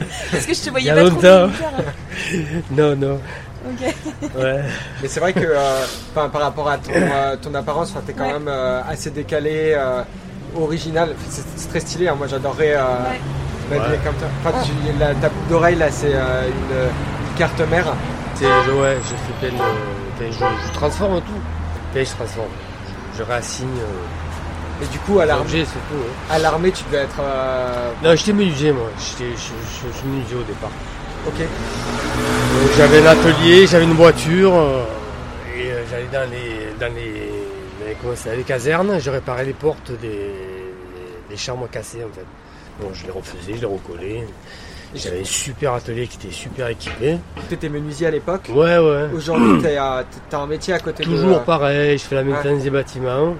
35 0.08 0.24
ans. 0.24 0.28
Parce 0.32 0.46
que 0.46 0.54
je 0.54 0.60
te 0.62 0.70
voyais 0.70 0.90
pas 0.92 1.00
trop 1.00 1.10
longtemps. 1.10 1.46
militaire. 1.46 2.62
non, 2.70 2.96
non, 2.96 3.20
Ok. 3.66 3.94
ouais. 4.38 4.60
Mais 5.02 5.08
c'est 5.08 5.20
vrai 5.20 5.32
que 5.32 5.40
euh, 5.40 5.84
enfin, 6.14 6.28
par 6.28 6.42
rapport 6.42 6.68
à 6.68 6.78
ton, 6.78 6.92
euh, 6.94 7.36
ton 7.42 7.54
apparence, 7.54 7.92
t'es 8.06 8.12
quand 8.12 8.26
Ouais. 8.26 8.32
même 8.34 8.48
euh, 8.48 8.80
assez 8.88 9.10
décalé, 9.10 9.74
euh, 9.76 10.02
original. 10.56 11.14
C'est 11.28 11.68
très 11.68 11.80
stylé. 11.80 12.08
hein. 12.08 12.14
Moi, 12.16 12.26
j'adorerais 12.28 12.74
euh, 12.76 12.84
Ouais. 13.70 13.78
comme. 14.02 14.14
Enfin, 14.44 14.58
tu- 14.64 14.98
la, 14.98 15.08
ta 15.14 15.28
boucle 15.28 15.48
d'oreille 15.50 15.76
là, 15.76 15.90
c'est 15.90 16.14
euh, 16.14 16.46
une, 16.48 16.76
une 16.76 17.34
carte 17.36 17.60
mère. 17.68 17.84
C'est, 18.34 18.44
je, 18.44 18.70
ouais, 18.70 18.96
je 19.02 19.08
fais 19.44 19.50
plein 19.50 19.64
je, 20.20 20.32
je 20.32 20.72
transforme 20.72 21.20
tout. 21.20 21.32
Je 21.94 22.02
transforme. 22.04 22.46
Je, 23.12 23.18
je 23.18 23.22
réassigne 23.24 23.66
euh, 23.66 24.27
Et 24.82 24.86
du 24.86 24.98
coup, 25.00 25.18
à 25.18 25.26
l'armée, 25.26 25.42
l'objet, 25.44 25.64
c'est 25.64 25.72
tout. 25.94 26.04
à 26.30 26.38
l'armée, 26.38 26.70
tu 26.70 26.84
devais 26.84 26.98
être. 27.04 27.20
euh, 27.20 27.90
Non, 28.02 28.14
j'étais 28.14 28.32
menuisier, 28.32 28.72
moi. 28.72 28.88
J'étais, 28.98 29.30
je, 29.32 29.36
je, 29.36 29.98
suis 29.98 30.06
menuisier 30.06 30.36
au 30.36 30.42
départ. 30.42 30.70
Ok. 31.26 31.34
J'avais 32.76 33.00
un 33.06 33.10
atelier, 33.10 33.66
j'avais 33.66 33.84
une 33.84 33.92
voiture, 33.94 34.54
euh, 34.54 34.84
et 35.56 35.70
euh, 35.72 35.82
j'allais 35.90 36.06
dans 36.12 36.30
les, 36.30 36.72
dans 36.78 36.94
les, 36.94 37.02
les- 37.86 37.94
comment 38.00 38.14
ça, 38.14 38.34
les 38.34 38.42
casernes, 38.42 38.98
je 39.00 39.10
réparais 39.10 39.44
les 39.44 39.52
portes 39.52 39.90
des, 40.00 40.30
des 41.28 41.36
chambres 41.36 41.68
cassées 41.70 42.04
en 42.04 42.14
fait. 42.14 42.24
Bon, 42.80 42.90
je 42.94 43.04
les 43.04 43.10
refaisais, 43.10 43.54
je 43.54 43.60
les 43.60 43.66
recollais. 43.66 44.26
J'avais 44.94 45.20
un 45.20 45.24
super 45.24 45.74
atelier 45.74 46.06
qui 46.06 46.16
était 46.24 46.32
super 46.34 46.68
équipé. 46.68 47.18
T'étais 47.48 47.68
menuisier 47.68 48.06
à 48.06 48.10
l'époque. 48.10 48.48
Ouais, 48.54 48.78
ouais. 48.78 49.08
Aujourd'hui, 49.14 49.60
t'as 49.62 50.04
t'as 50.30 50.38
un 50.38 50.46
métier 50.46 50.72
à 50.74 50.78
côté 50.78 51.04
de. 51.04 51.08
Toujours 51.10 51.42
pareil, 51.42 51.98
je 51.98 52.04
fais 52.04 52.14
la 52.14 52.22
Ouais. 52.22 52.28
maintenance 52.28 52.62
des 52.62 52.70
bâtiments. 52.70 53.34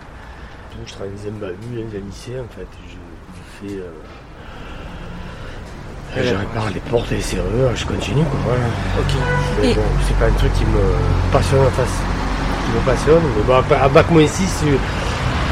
Je 0.86 0.92
travaille 0.92 1.12
dans 1.14 1.28
un 1.28 1.32
bahut, 1.40 1.82
dans 1.84 1.96
un 1.96 2.00
lycée 2.06 2.36
en 2.40 2.48
fait. 2.54 2.66
Je, 2.88 2.94
je 2.94 3.68
fais. 3.74 3.80
euh, 3.80 3.90
je 6.16 6.34
répare 6.34 6.70
les 6.72 6.80
portes 6.80 7.12
et 7.12 7.16
les 7.16 7.20
serrures, 7.22 7.74
je 7.76 7.84
continue 7.86 8.24
quoi. 8.24 8.38
Voilà. 8.46 8.64
Ok. 8.98 9.14
Mais 9.60 9.70
Et- 9.70 9.74
bon, 9.74 9.82
c'est 10.06 10.16
pas 10.16 10.26
un 10.26 10.32
truc 10.32 10.52
qui 10.54 10.64
me 10.64 10.80
passionne 11.32 11.66
en 11.66 11.70
face. 11.70 11.98
Qui 12.64 12.70
me 12.72 12.80
passionne. 12.80 13.22
Mais 13.36 13.42
bon, 13.42 13.54
à- 13.56 13.88
bac 13.88 14.10
moins 14.10 14.26
6, 14.26 14.64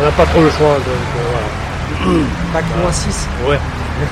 on 0.01 0.03
n'a 0.03 0.11
pas 0.13 0.27
trop 0.27 0.41
le 0.41 0.51
choix. 0.51 0.75
Donc 0.77 2.07
euh, 2.07 2.23
Bac 2.55 2.65
moins 2.81 2.93
6. 2.93 3.29
voilà. 3.43 3.61
Ouais. 3.61 3.61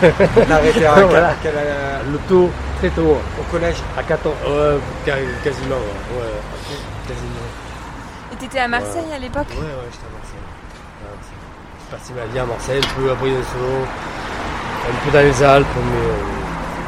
À 0.03 0.61
quel- 0.73 1.07
Voilà. 1.09 1.35
quel, 1.43 1.53
euh, 1.57 1.99
Le 2.13 2.19
taux, 2.29 2.51
très 2.79 2.91
tôt. 2.91 3.17
au 3.39 3.43
collège. 3.51 3.77
À 3.97 4.03
14. 4.03 4.35
Ouais, 4.47 4.79
quasi- 5.05 5.21
quasiment. 5.43 5.77
Ouais. 5.77 6.21
ouais. 6.21 6.77
Quasiment. 7.09 7.49
Et 8.33 8.37
t'étais 8.37 8.59
à 8.61 8.69
Marseille 8.69 9.13
à 9.15 9.19
l'époque? 9.19 9.47
Ouais, 9.51 9.57
ouais, 9.57 9.91
j'étais 9.93 10.07
à 10.07 10.13
Marseille. 10.17 10.24
Passé 11.95 12.13
ma 12.13 12.25
vie 12.27 12.39
à 12.41 12.45
Marseille, 12.45 12.81
un 12.83 13.01
peu 13.01 13.09
à 13.09 13.15
Briançon, 13.15 13.87
un 14.89 15.05
peu 15.05 15.11
dans 15.17 15.23
les 15.25 15.43
Alpes, 15.45 15.67
mais 15.77 15.97
euh, 16.01 16.17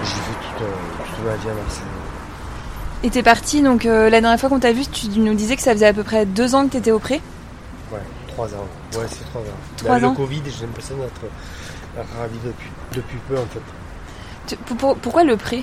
j'ai 0.03 0.11
fait 0.11 0.19
toute, 0.43 0.63
euh, 0.63 1.05
toute 1.15 1.25
ma 1.25 1.37
vie 1.37 1.49
à 1.49 1.55
Marseille. 1.55 1.85
Et 3.05 3.11
t'es 3.11 3.23
parti, 3.23 3.63
donc 3.63 3.87
euh, 3.87 4.11
la 4.11 4.21
dernière 4.21 4.41
fois 4.41 4.49
qu'on 4.49 4.59
t'a 4.59 4.73
vu, 4.73 4.85
tu 4.87 5.07
nous 5.21 5.35
disais 5.35 5.55
que 5.55 5.63
ça 5.63 5.73
faisait 5.75 5.87
à 5.87 5.93
peu 5.93 6.03
près 6.03 6.27
deux 6.27 6.57
ans 6.57 6.67
que 6.67 6.73
t'étais 6.73 6.91
au 6.91 6.99
pré. 6.99 7.21
Ouais, 7.93 8.01
trois 8.27 8.47
ans. 8.49 8.67
Ouais, 8.97 9.07
c'est 9.09 9.25
trois 9.31 9.43
ans. 9.43 9.45
Trois 9.77 9.99
Là, 10.01 10.09
ans. 10.09 10.11
Le 10.11 10.17
Covid, 10.17 10.43
j'ai 10.47 10.67
l'impression 10.67 10.97
d'être 10.97 12.07
ravi 12.19 12.39
depuis, 12.45 12.71
depuis 12.95 13.19
peu 13.29 13.37
en 13.39 13.47
fait. 13.47 13.61
Tu- 14.49 14.57
pour- 14.57 14.77
pour- 14.77 14.97
pourquoi 14.97 15.23
le 15.23 15.37
pré? 15.37 15.63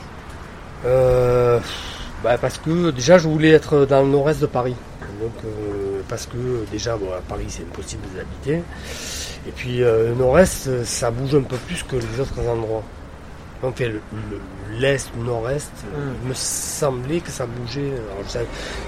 Euh, 0.85 1.59
bah, 2.23 2.37
parce 2.37 2.59
que 2.59 2.91
déjà 2.91 3.17
je 3.17 3.27
voulais 3.27 3.49
être 3.51 3.85
dans 3.85 4.03
le 4.03 4.07
nord-est 4.07 4.39
de 4.39 4.45
Paris. 4.45 4.75
Donc 5.21 5.31
euh, 5.45 6.01
parce 6.07 6.25
que 6.27 6.65
déjà 6.71 6.95
bon, 6.97 7.07
à 7.11 7.19
Paris 7.21 7.45
c'est 7.49 7.63
impossible 7.63 8.03
d'habiter. 8.15 8.63
Et 9.47 9.51
puis 9.51 9.83
euh, 9.83 10.09
le 10.09 10.15
nord-est 10.15 10.67
euh, 10.67 10.83
ça 10.85 11.11
bouge 11.11 11.35
un 11.35 11.41
peu 11.41 11.57
plus 11.67 11.83
que 11.83 11.95
les 11.97 12.19
autres 12.19 12.39
endroits. 12.47 12.83
Donc 13.61 13.79
le- 13.79 13.87
le- 14.31 14.41
l'est, 14.79 15.09
le 15.17 15.23
nord-est, 15.25 15.71
euh, 15.95 15.97
Mm. 16.11 16.15
il 16.23 16.29
me 16.29 16.33
semblait 16.33 17.19
que 17.19 17.29
ça 17.31 17.45
bougeait. 17.45 17.91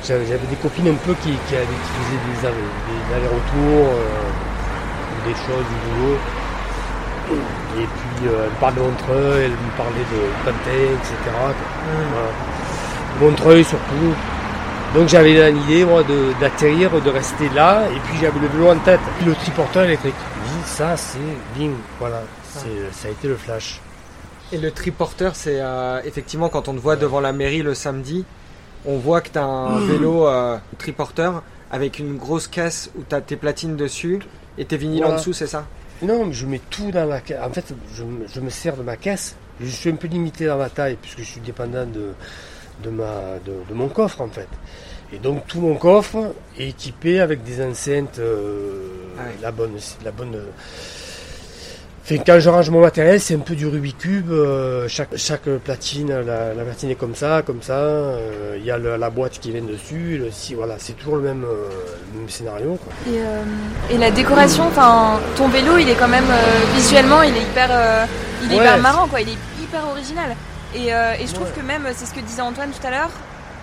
J'avais- 0.05 0.21
des 0.49 0.55
copines 0.61 0.87
un 0.89 0.95
peu 1.05 1.13
qui, 1.23 1.31
qui, 1.47 1.55
allaient- 1.55 1.65
qui 1.65 1.91
faisaient 1.97 2.23
des, 2.31 2.47
allers- 2.47 2.75
des 2.87 3.15
allers-retours, 3.15 3.87
euh, 3.89 5.27
des 5.27 5.33
choses 5.33 5.65
du 5.71 5.77
boulot. 6.01 6.17
Et 7.77 7.87
puis 7.87 8.27
euh, 8.27 8.45
elle 8.45 8.51
me 8.51 8.59
parlait 8.59 8.75
de 8.77 8.81
Montreuil, 8.81 9.43
elle 9.45 9.51
me 9.51 9.77
parlait 9.77 10.07
de 10.13 10.21
Pantin, 10.45 10.93
etc. 10.93 11.15
Voilà. 12.13 12.27
Montreuil 13.19 13.63
surtout. 13.63 14.13
Donc 14.93 15.09
j'avais 15.09 15.51
l'idée 15.51 15.85
d'atterrir, 16.39 16.89
de, 17.01 17.09
rester 17.09 17.49
là, 17.49 17.83
et 17.93 17.99
puis 18.05 18.17
j'avais 18.21 18.39
le 18.39 18.47
vélo 18.47 18.69
en 18.71 18.77
tête. 18.77 18.99
Puis 19.17 19.25
le 19.25 19.35
triporteur 19.35 19.83
électrique. 19.83 20.13
Ça 20.65 20.97
c'est 20.97 21.19
bing, 21.55 21.73
voilà. 21.99 22.21
Ça 22.91 23.07
a 23.07 23.11
été 23.11 23.27
le 23.27 23.35
flash. 23.37 23.79
Et 24.51 24.57
le 24.57 24.71
triporteur, 24.71 25.35
c'est 25.35 25.59
euh, 25.59 26.01
effectivement 26.03 26.49
quand 26.49 26.67
on 26.67 26.73
te 26.73 26.79
voit 26.79 26.95
devant 26.95 27.19
la 27.19 27.31
mairie 27.33 27.61
le 27.63 27.73
samedi, 27.73 28.25
on 28.85 28.97
voit 28.97 29.21
que 29.21 29.29
tu 29.29 29.37
as 29.39 29.43
un 29.43 29.79
vélo 29.85 30.27
euh, 30.27 30.57
triporteur 30.77 31.43
avec 31.71 31.97
une 31.99 32.17
grosse 32.17 32.47
caisse 32.47 32.91
où 32.97 33.03
tu 33.07 33.15
as 33.15 33.21
tes 33.21 33.35
platines 33.37 33.75
dessus 33.75 34.19
et 34.57 34.65
tes 34.65 34.77
vinyles 34.77 35.05
en 35.05 35.15
dessous, 35.15 35.33
c'est 35.33 35.47
ça? 35.47 35.65
Non, 36.01 36.25
mais 36.25 36.33
je 36.33 36.45
mets 36.45 36.61
tout 36.69 36.91
dans 36.91 37.05
la 37.05 37.21
caisse. 37.21 37.39
En 37.41 37.51
fait, 37.51 37.73
je, 37.93 38.03
me- 38.03 38.27
je 38.27 38.39
me 38.39 38.49
sers 38.49 38.75
de 38.77 38.83
ma 38.83 38.97
caisse. 38.97 39.35
Je 39.61 39.67
suis 39.67 39.89
un 39.89 39.95
peu 39.95 40.07
limité 40.07 40.45
dans 40.45 40.57
ma 40.57 40.69
taille 40.69 40.97
puisque 41.01 41.19
je 41.19 41.23
suis 41.23 41.39
dépendant 41.41 41.85
de, 41.85 42.09
de, 42.83 42.89
ma, 42.89 43.39
de, 43.45 43.53
de 43.67 43.73
mon 43.73 43.87
coffre 43.87 44.21
en 44.21 44.27
fait. 44.27 44.47
Et 45.13 45.17
donc 45.19 45.45
tout 45.47 45.61
mon 45.61 45.75
coffre 45.75 46.33
est 46.59 46.69
équipé 46.69 47.19
avec 47.21 47.43
des 47.43 47.63
enceintes, 47.63 48.19
euh, 48.19 48.87
Ah 49.19 49.23
la 49.41 49.51
bonne, 49.51 49.73
la 50.03 50.11
bonne. 50.11 50.35
Enfin, 52.03 52.17
quand 52.23 52.39
je 52.39 52.49
range 52.49 52.69
mon 52.69 52.81
matériel, 52.81 53.19
c'est 53.19 53.33
un 53.33 53.39
peu 53.39 53.55
du 53.55 53.65
Rubik's 53.65 53.97
cube. 53.97 54.31
euh, 54.31 54.87
chaque, 54.87 55.15
chaque 55.17 55.49
platine, 55.63 56.09
la, 56.21 56.53
la 56.53 56.63
platine 56.63 56.91
est 56.91 56.95
comme 56.95 57.15
ça, 57.15 57.41
comme 57.43 57.63
ça. 57.63 57.73
euh, 57.77 58.55
Il 58.59 58.63
y 58.65 58.69
a 58.69 58.77
le- 58.77 58.95
la 58.97 59.09
boîte 59.09 59.39
qui 59.39 59.51
vient 59.51 59.63
dessus. 59.63 60.17
Le, 60.19 60.29
si, 60.31 60.53
voilà, 60.53 60.75
c'est 60.77 60.93
toujours 60.93 61.15
le 61.15 61.23
même, 61.23 61.43
euh, 61.43 61.67
le 62.13 62.19
même 62.19 62.29
scénario. 62.29 62.77
Quoi. 62.83 62.93
Et, 63.11 63.17
euh, 63.17 63.43
et 63.89 63.97
la 63.97 64.11
décoration, 64.11 64.65
enfin, 64.67 65.19
ton 65.35 65.47
vélo, 65.47 65.77
il 65.79 65.89
est 65.89 65.95
quand 65.95 66.07
même 66.07 66.29
euh, 66.29 66.75
visuellement, 66.75 67.23
il 67.23 67.35
est 67.35 67.41
hyper, 67.41 67.69
euh, 67.71 68.05
il 68.43 68.51
est 68.53 68.55
Ouais, 68.57 68.63
hyper 68.65 68.77
marrant, 68.79 69.07
quoi. 69.07 69.21
Il 69.21 69.29
est 69.29 69.37
hyper 69.63 69.81
original. 69.89 70.35
Et, 70.75 70.93
euh, 70.93 71.13
et 71.19 71.25
je 71.25 71.33
trouve 71.33 71.47
Ouais. 71.47 71.53
que 71.59 71.65
même, 71.65 71.87
c'est 71.95 72.05
ce 72.05 72.13
que 72.13 72.19
disait 72.19 72.41
Antoine 72.43 72.69
tout 72.69 72.85
à 72.85 72.91
l'heure. 72.91 73.09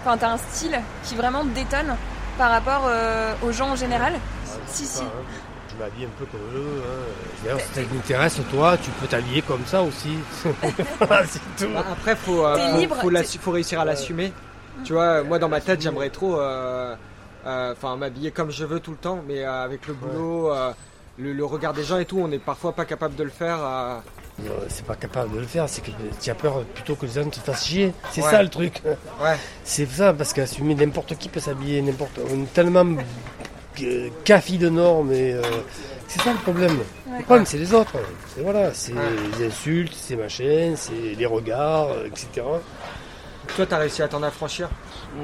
Enfin, 0.04 0.16
t'as 0.18 0.30
un 0.32 0.38
style 0.38 0.78
qui 1.04 1.14
vraiment 1.14 1.44
détonne 1.44 1.94
par 2.38 2.50
rapport 2.50 2.82
euh, 2.87 3.32
aux 3.42 3.52
gens 3.52 3.71
en 3.71 3.76
général. 3.76 4.14
Si, 4.66 4.85
si. 4.85 5.00
Enfin, 5.02 5.11
hein, 5.16 5.23
Je 5.71 5.76
m'habille 5.85 6.04
un 6.06 6.18
peu 6.18 6.25
comme 6.26 6.40
eux. 6.54 6.82
Hein. 6.85 7.12
D'ailleurs, 7.44 7.61
si 7.61 7.75
ça 7.75 7.82
t'intéresse, 7.82 8.40
toi, 8.50 8.76
tu 8.82 8.90
peux 8.90 9.06
t'habiller 9.06 9.42
comme 9.42 9.64
ça 9.66 9.82
aussi. 9.82 10.18
c'est 10.44 11.66
tout. 11.66 11.73
Bah, 11.73 11.85
Après, 11.92 12.16
faut, 12.16 12.44
euh, 12.44 12.56
faut, 12.73 12.78
libre, 12.78 12.97
faut 12.97 13.09
t'es- 13.09 13.14
l'assu- 13.14 13.38
faut 13.38 13.50
réussir 13.52 13.80
à 13.80 13.85
l'assumer. 13.85 14.32
Tu 14.85 14.92
vois, 14.94 15.23
moi 15.23 15.38
dans 15.38 15.49
ma 15.49 15.61
tête, 15.61 15.80
j'aimerais 15.82 16.11
trop 16.11 16.40
euh, 16.40 16.97
euh, 17.47 17.73
enfin, 17.73 17.97
m'habiller 17.97 18.30
comme 18.32 18.50
je 18.50 18.64
veux 18.64 18.80
tout 18.80 18.90
le 18.92 18.97
temps, 18.97 19.21
mais 19.28 19.44
euh, 19.44 19.64
avec 19.64 19.87
le 19.87 19.94
boulot, 19.94 20.52
euh, 20.52 20.73
le, 21.18 21.32
le 21.35 21.44
regard 21.44 21.75
des 21.75 21.85
gens 21.85 21.99
et 21.99 22.06
tout, 22.06 22.18
on 22.18 22.26
n'est 22.26 22.38
parfois 22.38 22.73
pas 22.73 22.85
capable 22.87 23.14
de 23.14 23.23
le 23.23 23.30
faire. 23.30 23.59
Euh. 24.40 24.48
Euh, 24.48 24.64
c'est 24.68 24.84
pas 24.86 24.94
capable 24.96 25.34
de 25.34 25.40
le 25.40 25.46
faire, 25.46 25.68
c'est 25.68 25.82
que 25.82 25.90
tu 26.20 26.30
as 26.30 26.34
peur 26.34 26.62
plutôt 26.74 26.94
que 26.94 27.06
les 27.06 27.12
gens 27.12 27.28
te 27.28 27.38
fassent 27.40 27.66
chier. 27.66 27.92
C'est 28.12 28.22
Ouais. 28.22 28.30
ça 28.30 28.42
le 28.42 28.48
truc. 28.48 28.80
Ouais. 28.84 29.36
C'est 29.64 29.86
ça, 29.86 30.12
parce 30.12 30.32
qu'assumer 30.32 30.74
n'importe 30.74 31.16
qui 31.18 31.28
peut 31.28 31.40
s'habiller, 31.40 31.82
n'importe. 31.82 32.18
On 32.30 32.42
est 32.42 32.52
tellement 32.52 32.86
euh, 33.82 34.08
café 34.24 34.58
de 34.58 34.68
normes 34.68 35.12
et. 35.12 35.32
euh, 35.34 35.42
c'est 36.08 36.20
ça 36.22 36.32
le 36.32 36.38
problème. 36.38 36.78
Le 37.18 37.24
problème, 37.24 37.46
c'est 37.46 37.56
les 37.58 37.72
autres. 37.72 37.94
C'est 38.34 38.42
voilà, 38.42 38.74
c'est 38.74 38.92
Ouais. 38.92 39.00
les 39.38 39.46
insultes, 39.46 39.94
c'est 39.96 40.16
machin, 40.16 40.74
c'est 40.76 41.14
les 41.16 41.26
regards, 41.26 41.88
euh, 41.90 42.06
etc. 42.06 42.46
Toi, 43.56 43.66
t'as 43.66 43.78
réussi 43.78 44.02
à 44.02 44.08
t'en 44.08 44.22
affranchir? 44.22 44.68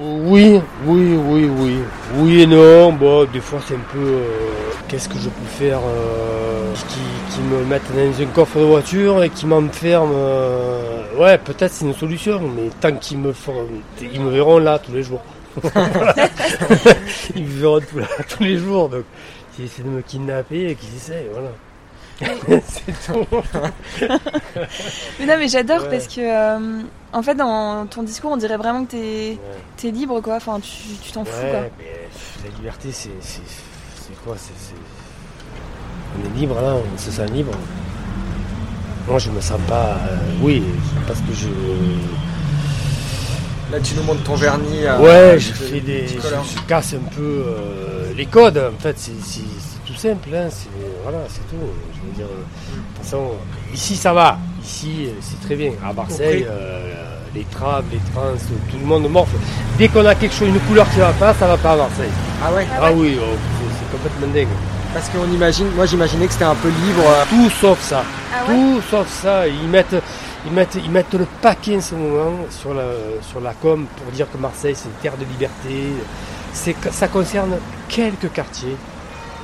Oui, 0.01 0.61
oui, 0.85 1.17
oui, 1.17 1.45
oui. 1.59 1.79
Oui 2.17 2.43
et 2.43 2.47
non. 2.47 2.93
Bon, 2.93 3.25
des 3.25 3.41
fois, 3.41 3.61
c'est 3.67 3.75
un 3.75 3.79
peu. 3.93 3.99
euh, 3.99 4.23
Qu'est-ce 4.89 5.09
que 5.09 5.19
je 5.19 5.29
peux 5.29 5.47
faire 5.47 5.79
euh, 5.85 6.75
qui, 6.89 7.35
qui 7.35 7.41
me 7.43 7.65
mettent 7.65 7.83
dans 7.95 8.23
un 8.23 8.27
coffre 8.27 8.59
de 8.59 8.65
voiture 8.65 9.23
et 9.23 9.31
qui 9.31 9.47
m'enferment. 9.47 10.11
euh, 10.15 11.03
Ouais, 11.19 11.39
peut-être 11.39 11.73
c'est 11.73 11.85
une 11.87 11.95
solution, 11.95 12.41
mais 12.41 12.69
tant 12.81 12.93
qu'ils 12.97 13.19
me 13.19 13.33
feront. 13.33 13.67
Ils 14.01 14.21
me 14.21 14.31
verront 14.31 14.59
là 14.59 14.79
tous 14.79 14.93
les 14.93 15.03
jours. 15.03 15.23
ils 17.35 17.45
me 17.45 17.49
verront 17.61 17.81
tous, 17.81 18.03
tous 18.37 18.43
les 18.43 18.59
jours. 18.59 18.89
Donc, 18.89 19.05
s'ils 19.55 19.65
essaient 19.67 19.83
de 19.83 19.89
me 19.89 20.03
kidnapper 20.03 20.71
et 20.71 20.75
qu'ils 20.75 20.95
essayent, 20.97 21.29
voilà. 21.33 21.51
c'est 22.67 23.13
tout. 23.13 23.27
Mais 25.19 25.27
non, 25.27 25.35
mais 25.39 25.49
j'adore 25.49 25.83
Ouais. 25.83 25.89
parce 25.91 26.07
que, 26.09 26.21
euh, 26.21 26.83
en 27.13 27.23
fait, 27.23 27.35
dans 27.35 27.87
ton 27.87 28.03
discours, 28.03 28.33
on 28.33 28.37
dirait 28.37 28.57
vraiment 28.57 28.85
que 28.85 28.91
t'es 28.93 28.99
Ouais. 29.33 29.39
t'es 29.77 29.91
libre, 29.91 30.21
quoi. 30.21 30.37
Enfin, 30.37 30.59
tu 30.61 30.71
tu 31.03 31.13
t'en 31.13 31.25
fous, 31.25 31.31
quoi. 31.41 31.61
Ouais, 31.61 31.73
mais 31.79 32.09
la 32.49 32.57
liberté, 32.57 32.91
c'est, 32.93 33.11
quoi? 34.25 34.37
On 36.17 36.27
est 36.27 36.39
libre 36.39 36.55
là, 36.61 36.75
on 36.75 36.99
se 36.99 37.11
sent 37.11 37.27
libre. 37.27 37.53
Moi, 39.07 39.19
je 39.19 39.31
me 39.31 39.41
sens 39.41 39.61
pas. 39.69 39.97
euh, 40.09 40.17
oui, 40.43 40.63
parce 41.07 41.21
que 41.21 41.33
je. 41.33 41.49
Là, 43.71 43.81
tu 43.81 43.95
nous 43.95 44.03
montres 44.03 44.23
ton 44.23 44.35
vernis. 44.35 44.85
euh, 44.87 44.99
ouais, 44.99 45.39
je 45.39 45.51
de- 45.51 45.55
fais 45.55 45.81
des. 45.81 46.09
Je, 46.09 46.15
je 46.21 46.61
casse 46.67 46.95
un 46.95 47.05
peu 47.15 47.45
euh, 47.47 48.13
les 48.17 48.27
codes. 48.27 48.59
En 48.59 48.81
fait, 48.81 48.99
c'est, 48.99 49.13
tout 49.87 49.95
simple. 49.95 50.29
Hein, 50.35 50.49
c'est, 50.51 50.69
voilà, 51.03 51.19
c'est 51.29 51.41
tout. 51.51 51.63
Je 51.95 52.07
veux 52.07 52.15
dire, 52.15 52.27
de 52.27 52.33
toute 52.97 53.05
façon, 53.05 53.33
ici, 53.75 53.97
ça 53.97 54.13
va. 54.15 54.39
Ici, 54.63 55.09
c'est 55.21 55.41
très 55.41 55.57
bien. 55.57 55.73
À 55.85 55.93
Marseille, 55.93 56.47
euh, 56.49 56.98
les 57.35 57.45
trams, 57.45 57.85
les 57.93 58.01
trans, 58.13 58.33
tout 58.71 58.79
le 58.79 58.87
monde 58.87 59.09
morfle. 59.09 59.37
Dès 59.77 59.89
qu'on 59.89 60.05
a 60.07 60.15
quelque 60.15 60.35
chose, 60.35 60.49
une 60.49 60.61
couleur 60.61 60.89
qui 60.91 60.99
va 60.99 61.13
pas, 61.13 61.35
ça 61.35 61.47
va 61.47 61.57
pas 61.57 61.73
à 61.73 61.77
Marseille. 61.77 62.11
Ah 62.45 62.53
ouais? 62.53 62.67
Ah 62.81 62.91
oui, 62.93 63.19
oh, 63.21 63.35
c'est 63.79 63.97
complètement 63.97 64.33
dingue. 64.35 64.49
Parce 64.95 65.09
qu'on 65.11 65.31
imagine, 65.33 65.69
moi 65.77 65.85
j'imaginais 65.87 66.27
que 66.27 66.33
c'était 66.33 66.45
un 66.45 66.55
peu 66.55 66.69
libre. 66.69 67.03
euh, 67.07 67.25
Tout 67.29 67.51
sauf 67.51 67.81
ça. 67.83 68.03
Ah 68.35 68.45
ouais? 68.49 68.55
Tout 68.57 68.81
sauf 68.91 69.09
ça. 69.09 69.47
Ils 69.47 69.69
mettent, 69.69 69.97
ils 70.47 70.53
mettent, 70.53 70.77
ils 70.83 70.91
mettent 70.91 71.13
le 71.15 71.27
paquet 71.43 71.77
en 71.77 71.81
ce 71.81 71.95
moment 71.95 72.33
sur 72.51 72.73
la, 72.75 72.85
sur 73.21 73.41
la 73.41 73.53
com 73.53 73.87
pour 74.03 74.11
dire 74.13 74.27
que 74.33 74.39
Marseille 74.39 74.75
c'est 74.75 74.87
une 74.89 74.95
terre 75.03 75.17
de 75.19 75.25
liberté. 75.27 75.93
C'est, 76.53 76.73
que- 76.73 76.91
ça 76.91 77.09
concerne 77.09 77.57
quelques 77.89 78.33
quartiers. 78.33 78.77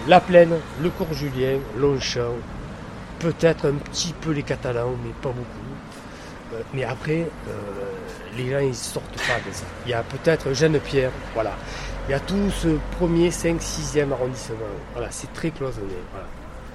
La 0.09 0.21
Plaine, 0.21 0.55
le 0.83 0.91
Cours 0.91 1.13
Julien, 1.13 1.59
Longchamp, 1.79 2.33
peut-être 3.19 3.67
un 3.69 3.75
petit 3.75 4.15
peu 4.19 4.31
les 4.33 4.43
Catalans, 4.43 4.93
mais 5.05 5.11
pas 5.23 5.29
beaucoup. 5.29 5.64
Euh, 6.55 6.63
mais 6.73 6.85
après, 6.85 7.27
euh, 7.49 7.53
les 8.37 8.51
gens 8.51 8.59
ils 8.59 8.75
sortent 8.75 9.17
pas 9.17 9.39
de 9.47 9.53
ça. 9.53 9.65
Il 9.87 9.91
y 9.91 9.95
a 9.95 10.03
peut-être 10.03 10.53
Jeanne 10.53 10.79
Pierre, 10.81 11.11
voilà. 11.35 11.53
Il 12.09 12.13
y 12.13 12.15
a 12.15 12.21
tout 12.21 12.51
ce 12.51 12.69
premier, 12.99 13.31
5, 13.31 13.61
6e 13.61 14.13
arrondissement. 14.13 14.57
Voilà, 14.93 15.09
c'est 15.11 15.33
très 15.33 15.51
cloisonné. 15.51 15.95
Voilà. 16.13 16.27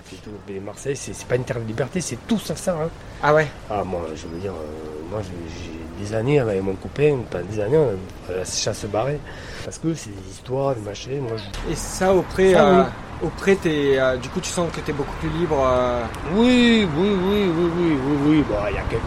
C'est 0.10 0.22
tout. 0.24 0.32
Mais 0.48 0.60
Marseille, 0.60 0.96
c'est, 0.96 1.13
pas 1.25 1.36
une 1.36 1.44
terre 1.44 1.60
de 1.60 1.66
liberté, 1.66 2.01
c'est 2.01 2.18
tout 2.28 2.39
ça, 2.39 2.56
ça. 2.56 2.74
hein. 2.74 2.89
Ah 3.22 3.34
ouais? 3.34 3.48
Ah, 3.70 3.84
moi, 3.84 4.01
je 4.16 4.28
veux 4.28 4.39
dire, 4.39 4.54
euh, 4.54 5.10
moi, 5.12 5.22
j'ai, 5.24 6.04
des 6.04 6.13
années 6.16 6.39
avec 6.39 6.62
mon 6.63 6.75
copain, 6.75 7.18
pas 7.30 7.39
des 7.44 7.60
années, 7.60 7.78
on 7.78 8.32
a 8.32 8.38
la 8.38 8.46
chasse 8.46 8.86
barrée. 8.86 9.20
Parce 9.66 9.78
que 9.78 9.94
c'est 9.94 10.10
des 10.12 10.30
histoires, 10.32 10.74
des 10.75 10.82
machins. 10.82 11.20
Moi, 11.22 11.34
je... 11.38 11.72
Et 11.72 11.75
ça 11.75 12.13
auprès, 12.13 12.54
Ça, 12.54 12.66
euh, 12.70 12.84
oui. 12.84 13.28
auprès 13.28 13.56
t'es, 13.56 14.00
euh, 14.00 14.16
du 14.16 14.30
coup 14.30 14.39
tu 14.39 14.50
sens 14.50 14.72
que 14.74 14.80
t'es 14.80 14.94
beaucoup 14.94 15.16
plus 15.20 15.30
libre. 15.30 15.58
euh, 15.62 16.04
Oui, 16.34 16.88
oui, 16.98 17.10
oui, 17.22 17.51
oui, 17.54 17.70
oui, 17.78 17.98
oui, 18.06 18.18
oui. 18.28 18.46
Bon, 18.50 18.56
il 18.70 18.75
y 18.75 18.78
a 18.78 18.82
quelques, 18.84 19.01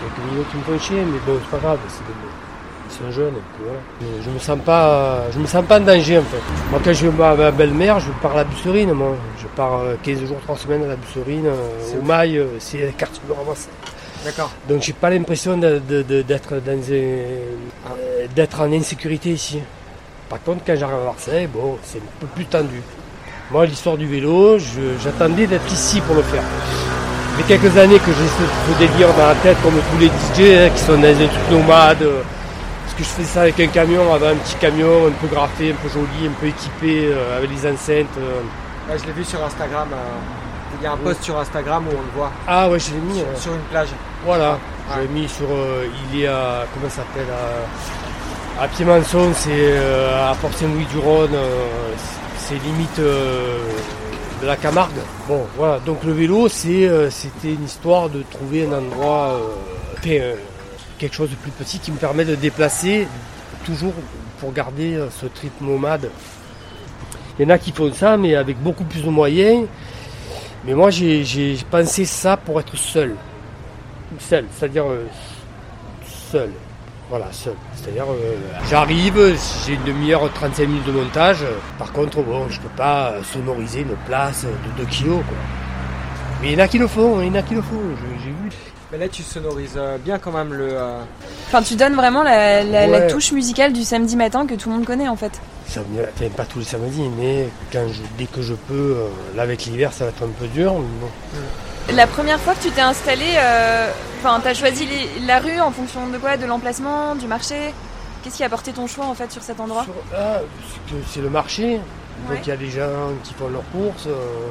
quelques 0.00 0.30
minutes 0.32 0.50
qui 0.50 0.56
me 0.56 0.62
font 0.62 0.78
chier, 0.78 1.04
mais 1.04 1.18
bon, 1.26 1.38
c'est 1.42 1.50
pas 1.50 1.58
grave. 1.58 1.78
C'est 1.88 1.98
des- 2.06 2.33
sont 2.94 3.10
jeunes, 3.10 3.34
et 3.34 3.42
puis 3.54 3.64
voilà. 3.64 3.80
Mais 4.00 4.22
Je 4.24 4.30
me 4.30 4.38
sens 4.38 4.58
pas, 4.64 5.24
je 5.32 5.38
me 5.38 5.46
sens 5.46 5.64
pas 5.64 5.78
en 5.78 5.84
danger 5.84 6.18
en 6.18 6.22
fait. 6.22 6.42
Moi, 6.70 6.80
quand 6.84 6.92
je 6.92 7.06
vais 7.06 7.24
à 7.24 7.34
ma 7.34 7.50
belle-mère, 7.50 8.00
je 8.00 8.10
pars 8.22 8.32
à 8.32 8.36
la 8.38 8.44
Busserine, 8.44 8.92
moi. 8.92 9.14
Je 9.40 9.46
pars 9.56 9.80
euh, 9.80 9.94
15 10.02 10.26
jours, 10.26 10.38
3 10.44 10.56
semaines 10.56 10.84
à 10.84 10.88
la 10.88 10.96
Busserine, 10.96 11.46
euh, 11.46 11.98
au. 12.00 12.02
Mail, 12.04 12.38
euh, 12.38 12.46
c'est 12.58 12.78
le 12.78 12.92
quartier 12.92 13.20
de 13.28 13.32
Ramasse. 13.32 13.68
D'accord. 14.24 14.50
Donc 14.68 14.80
j'ai 14.82 14.94
pas 14.94 15.10
l'impression 15.10 15.56
d'être 15.58 15.86
dans 15.86 16.72
un- 16.72 16.92
euh, 16.92 18.26
d'être 18.34 18.60
en 18.60 18.72
insécurité 18.72 19.30
ici. 19.30 19.60
Par 20.30 20.42
contre, 20.42 20.62
quand 20.66 20.74
j'arrive 20.76 20.96
à 21.02 21.04
Marseille, 21.04 21.46
bon, 21.46 21.76
c'est 21.82 21.98
un 21.98 22.20
peu 22.20 22.26
plus 22.28 22.46
tendu. 22.46 22.80
Moi, 23.50 23.66
l'histoire 23.66 23.96
du 23.98 24.06
vélo, 24.06 24.56
j'attendais 25.02 25.46
d'être 25.46 25.70
ici 25.70 26.00
pour 26.00 26.14
le 26.16 26.22
faire. 26.22 26.42
Ça 26.42 27.42
fait 27.42 27.58
quelques 27.58 27.76
années 27.76 27.98
que 27.98 28.06
j'ai 28.12 28.28
ce, 28.72 28.78
délire 28.78 29.12
dans 29.18 29.26
la 29.26 29.34
tête, 29.34 29.56
comme 29.62 29.74
tous 29.74 29.98
les 30.00 30.06
DJ 30.06 30.56
hein, 30.58 30.70
qui 30.74 30.80
sont 30.82 30.96
dans 30.96 31.08
un 31.08 31.14
truc 31.26 31.50
nomade. 31.50 31.98
Que 32.96 33.04
je 33.04 33.08
fais 33.08 33.24
ça 33.24 33.42
avec 33.42 33.58
un 33.60 33.66
camion, 33.68 34.12
avec 34.14 34.28
un 34.32 34.36
petit 34.36 34.54
camion 34.56 35.06
un 35.08 35.10
peu 35.12 35.26
graffé, 35.26 35.72
un 35.72 35.74
peu 35.76 35.88
joli, 35.88 36.26
un 36.28 36.32
peu 36.40 36.46
équipé, 36.46 37.06
euh, 37.12 37.38
avec 37.38 37.50
les 37.50 37.58
enceintes. 37.70 38.06
euh. 38.18 38.40
Je 38.98 39.04
l'ai 39.06 39.12
vu 39.12 39.24
sur 39.24 39.42
Instagram. 39.44 39.88
euh, 39.92 39.96
Il 40.80 40.84
y 40.84 40.86
a 40.86 40.92
un 40.92 40.96
post 40.96 41.22
sur 41.22 41.38
Instagram 41.38 41.84
où 41.86 41.90
on 41.90 42.00
le 42.02 42.10
voit 42.16 42.30
Ah 42.46 42.68
ouais, 42.68 42.78
je 42.78 42.90
l'ai 42.92 43.00
mis. 43.00 43.22
sur, 43.36 43.52
une 43.52 43.60
plage. 43.70 43.88
Voilà, 44.24 44.52
Ouais. 44.90 45.02
j'ai 45.02 45.08
mis 45.08 45.28
sur. 45.28 45.46
il 46.12 46.22
est 46.22 46.26
à. 46.26 46.66
Comment 46.74 46.90
ça 46.90 46.96
s'appelle 46.96 47.26
À, 48.58 48.64
à 48.64 48.68
Piémanson, 48.68 49.32
c'est 49.34 49.76
à 49.76 50.34
Port-Saint-Louis-du-Rhône, 50.40 51.34
euh, 51.34 51.66
c'est 52.38 52.54
limite 52.62 53.00
de 53.00 54.46
la 54.46 54.56
Camargue. 54.56 54.92
Bon, 55.28 55.46
voilà, 55.56 55.78
donc 55.80 56.04
le 56.04 56.12
vélo, 56.12 56.48
c'est, 56.48 56.88
c'était 57.10 57.54
une 57.54 57.64
histoire 57.64 58.08
de 58.10 58.22
trouver 58.30 58.66
un 58.66 58.72
endroit. 58.78 59.40
enfin, 59.98 60.10
quelque 60.98 61.14
chose 61.14 61.30
de 61.30 61.36
plus 61.36 61.50
petit 61.50 61.78
qui 61.78 61.92
me 61.92 61.96
permet 61.96 62.24
de 62.24 62.34
déplacer 62.34 63.06
toujours 63.64 63.94
pour 64.40 64.52
garder 64.52 64.94
euh, 64.94 65.08
ce 65.10 65.26
trip 65.26 65.52
nomade. 65.60 66.10
Il 67.38 67.42
y 67.42 67.46
en 67.46 67.50
a 67.50 67.58
qui 67.58 67.72
font 67.72 67.92
ça, 67.92 68.16
mais 68.16 68.36
avec 68.36 68.58
beaucoup 68.62 68.84
plus 68.84 69.02
de 69.02 69.10
moyens. 69.10 69.66
Mais 70.64 70.74
moi, 70.74 70.90
j'ai, 70.90 71.56
pensé 71.70 72.04
ça 72.04 72.36
pour 72.36 72.60
être 72.60 72.76
seul 72.76 73.14
seul, 74.20 74.44
c'est-à-dire 74.52 74.84
euh, 74.86 75.06
seul. 76.30 76.50
Voilà, 77.10 77.26
seul. 77.32 77.54
C'est-à-dire, 77.74 78.04
euh, 78.08 78.36
j'arrive, 78.70 79.36
j'ai 79.66 79.74
une 79.74 79.84
demi-heure, 79.84 80.32
35 80.32 80.66
minutes 80.66 80.86
de 80.86 80.92
montage. 80.92 81.44
Par 81.78 81.92
contre, 81.92 82.22
bon, 82.22 82.48
je 82.48 82.60
peux 82.60 82.74
pas 82.76 83.14
sonoriser 83.24 83.80
une 83.80 83.96
place 84.06 84.44
de 84.44 84.82
2 84.82 84.88
kilos, 84.88 85.22
quoi. 85.26 85.36
Mais 86.40 86.52
il 86.52 86.58
y 86.58 86.60
en 86.60 86.64
a 86.64 86.68
qui 86.68 86.78
le 86.78 86.86
font, 86.86 87.20
il 87.20 87.28
y 87.28 87.30
en 87.30 87.34
a 87.34 87.42
qui 87.42 87.54
le 87.54 87.62
font, 87.62 87.80
j'ai 88.22 88.30
vu. 88.30 88.50
Mais 88.94 89.00
là 89.06 89.08
tu 89.08 89.24
sonorises 89.24 89.72
euh, 89.76 89.98
bien 89.98 90.20
quand 90.20 90.30
même 90.30 90.52
le. 90.54 90.68
euh, 90.70 91.00
Enfin, 91.48 91.62
tu 91.62 91.74
donnes 91.74 91.96
vraiment 91.96 92.22
la, 92.22 92.62
la- 92.62 92.86
la 92.86 92.98
Ouais. 93.00 93.06
touche 93.08 93.32
musicale 93.32 93.72
du 93.72 93.82
samedi 93.82 94.14
matin 94.14 94.46
que 94.46 94.54
tout 94.54 94.68
le 94.68 94.76
monde 94.76 94.84
connaît, 94.84 95.08
en 95.08 95.16
fait. 95.16 95.32
Ça 95.66 95.80
enfin, 95.80 96.28
pas 96.36 96.44
tous 96.44 96.60
les 96.60 96.64
samedis, 96.64 97.08
mais 97.18 97.48
quand 97.72 97.88
je, 97.92 98.02
dès 98.16 98.26
que 98.26 98.40
je 98.40 98.54
peux, 98.54 98.72
euh, 98.98 99.08
là 99.34 99.42
avec 99.42 99.64
l'hiver, 99.66 99.92
ça 99.92 100.04
va 100.04 100.10
être 100.10 100.22
un 100.22 100.28
peu 100.28 100.46
dur. 100.46 100.74
mais 100.74 100.86
bon. 101.00 101.96
La 101.96 102.06
première 102.06 102.38
fois 102.38 102.54
que 102.54 102.62
tu 102.62 102.70
t'es 102.70 102.82
installé, 102.82 103.24
euh, 103.36 103.90
enfin, 104.20 104.38
t'as 104.44 104.54
choisi 104.54 104.86
les- 104.86 105.26
la 105.26 105.40
rue 105.40 105.58
en 105.60 105.72
fonction 105.72 106.06
de 106.06 106.18
quoi? 106.18 106.36
De 106.36 106.46
l'emplacement, 106.46 107.16
du 107.16 107.26
marché? 107.26 107.56
Qu'est-ce 108.22 108.36
qui 108.36 108.44
a 108.44 108.48
porté 108.48 108.72
ton 108.72 108.86
choix, 108.86 109.06
en 109.06 109.14
fait, 109.14 109.32
sur 109.32 109.42
cet 109.42 109.58
endroit? 109.58 109.82
Sur- 109.84 109.94
ah, 110.16 110.38
c'est 111.12 111.20
le 111.20 111.30
marché, 111.30 111.80
Ouais. 112.28 112.36
donc 112.36 112.46
il 112.46 112.48
y 112.48 112.52
a 112.52 112.56
des 112.56 112.70
gens 112.70 113.10
qui 113.24 113.34
font 113.34 113.48
leurs 113.48 113.68
courses. 113.72 114.06
euh, 114.06 114.46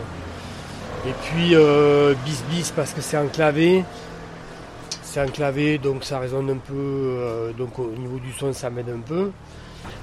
et 1.05 1.13
puis 1.23 1.53
euh, 1.53 2.13
bis 2.25 2.41
bis 2.49 2.71
parce 2.73 2.91
que 2.91 3.01
c'est 3.01 3.17
enclavé. 3.17 3.83
C'est 5.13 5.21
enclavé, 5.21 5.77
donc 5.77 6.03
ça 6.03 6.17
résonne 6.17 6.49
un 6.49 6.57
peu. 6.57 6.73
euh, 6.73 7.51
donc 7.55 7.77
au 7.77 7.91
niveau 7.99 8.17
du 8.17 8.31
son, 8.33 8.51
ça 8.51 8.71
m'aide 8.71 8.89
un 8.89 8.99
peu. 8.99 9.29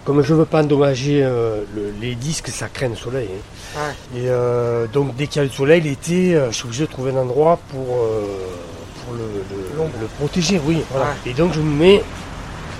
Comme 0.04 0.22
je 0.22 0.34
veux 0.34 0.44
pas 0.44 0.62
endommager 0.62 1.20
euh, 1.24 1.62
le- 1.74 1.92
les 2.00 2.14
disques, 2.14 2.46
ça 2.46 2.68
craint 2.68 2.90
le 2.90 2.94
soleil. 2.94 3.28
hein. 3.76 3.80
Et 4.14 4.28
euh, 4.28 4.86
donc 4.86 5.16
dès 5.16 5.26
qu'il 5.26 5.42
y 5.42 5.44
a 5.44 5.48
le 5.48 5.50
soleil, 5.50 5.80
l'été, 5.80 6.40
je 6.50 6.54
suis 6.54 6.66
obligé 6.66 6.86
de 6.86 6.90
trouver 6.92 7.10
un 7.10 7.16
endroit 7.16 7.58
pour, 7.70 7.86
pour 7.86 9.14
le, 9.14 9.24
le- 9.50 9.76
L'ombre. 9.76 9.90
le 10.00 10.06
protéger. 10.06 10.60
Oui, 10.64 10.84
voilà. 10.92 11.08
Et 11.26 11.32
donc 11.34 11.54
je 11.54 11.60
me 11.60 11.74
mets 11.76 12.04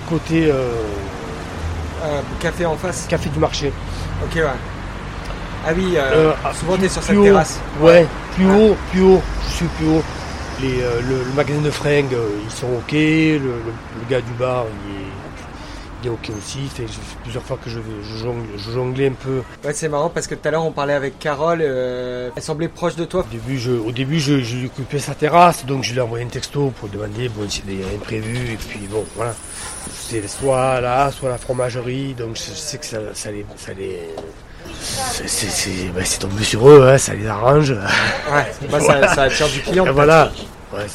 côté 0.07 0.49
café 2.39 2.65
en 2.65 2.77
face. 2.77 3.07
café 3.09 3.29
du 3.29 3.39
marché. 3.39 3.73
Ok 4.23 4.35
ouais. 4.37 4.43
Ah 5.67 5.71
oui, 5.75 5.97
ah, 5.97 6.53
souvent 6.53 6.77
t'es 6.77 6.87
sur 6.87 7.01
plus 7.01 7.07
cette 7.09 7.17
haut. 7.17 7.23
terrasse. 7.23 7.59
Ouais, 7.81 8.07
plus 8.35 8.45
haut, 8.49 8.75
plus 8.91 9.01
haut, 9.03 9.21
je 9.49 9.53
suis 9.53 9.65
plus 9.65 9.87
haut. 9.87 10.01
Les, 10.61 10.81
euh, 10.81 11.01
le, 11.01 11.23
le 11.23 11.33
magasin 11.35 11.61
de 11.61 11.71
fringues, 11.71 12.13
euh, 12.13 12.29
ils 12.43 12.51
sont 12.51 12.67
ok. 12.67 12.91
Le, 12.91 13.51
gars 14.09 14.21
du 14.21 14.31
bar, 14.33 14.65
il 14.85 14.91
est, 14.91 15.05
il 16.03 16.07
est 16.07 16.09
ok 16.11 16.31
aussi. 16.37 16.67
Fait 16.67 16.85
plusieurs 17.23 17.43
fois 17.43 17.57
que 17.63 17.69
je, 17.69 17.79
je, 17.79 18.17
jongle, 18.17 18.45
je 18.57 18.71
jonglais 18.71 19.07
un 19.07 19.13
peu. 19.13 19.41
Ouais, 19.63 19.73
c'est 19.73 19.89
marrant 19.89 20.09
parce 20.09 20.27
que 20.27 20.35
tout 20.35 20.47
à 20.47 20.51
l'heure 20.51 20.65
on 20.65 20.71
parlait 20.71 20.93
avec 20.93 21.17
Carole, 21.17 21.61
euh, 21.61 22.29
elle 22.35 22.43
semblait 22.43 22.67
proche 22.67 22.95
de 22.95 23.05
toi. 23.05 23.21
Au 23.21 23.31
début, 23.31 23.57
je, 23.57 23.71
au 23.71 23.91
début, 23.91 24.19
je, 24.19 24.41
je 24.41 24.55
lui 24.57 24.65
occupais 24.67 24.99
sa 24.99 25.15
terrasse, 25.15 25.65
donc 25.65 25.83
je 25.83 25.93
lui 25.93 25.99
ai 25.99 26.01
envoyé 26.01 26.25
un 26.25 26.29
texto 26.29 26.71
pour 26.79 26.89
demander 26.89 27.29
bon, 27.29 27.49
s'il 27.49 27.79
y 27.79 27.83
a 27.83 27.87
rien 27.87 27.97
prévu. 27.97 28.53
Et 28.53 28.57
puis 28.57 28.87
bon, 28.89 29.03
voilà. 29.15 29.33
C'est 29.91 30.27
soit 30.27 30.79
là, 30.81 31.09
soit 31.11 31.29
la 31.29 31.37
fromagerie, 31.37 32.13
donc 32.13 32.35
je, 32.35 32.51
je 32.51 32.57
sais 32.57 32.77
que 32.77 32.85
ça, 32.85 32.99
ça 33.13 33.31
les. 33.31 33.45
Ça 33.57 33.73
les 33.73 33.99
c'est, 34.81 35.27
c'est, 35.49 36.19
tombé 36.19 36.43
sur 36.43 36.67
eux, 36.69 36.87
hein, 36.87 36.97
ça 36.97 37.13
les 37.13 37.27
arrange. 37.27 37.71
Ouais, 37.71 38.45
bah, 38.71 38.79
ça, 38.79 39.07
ça 39.15 39.21
attire 39.23 39.47
du 39.49 39.59
client. 39.61 39.85
Et 39.85 39.91
voilà. 39.91 40.31
Ouais, 40.73 40.85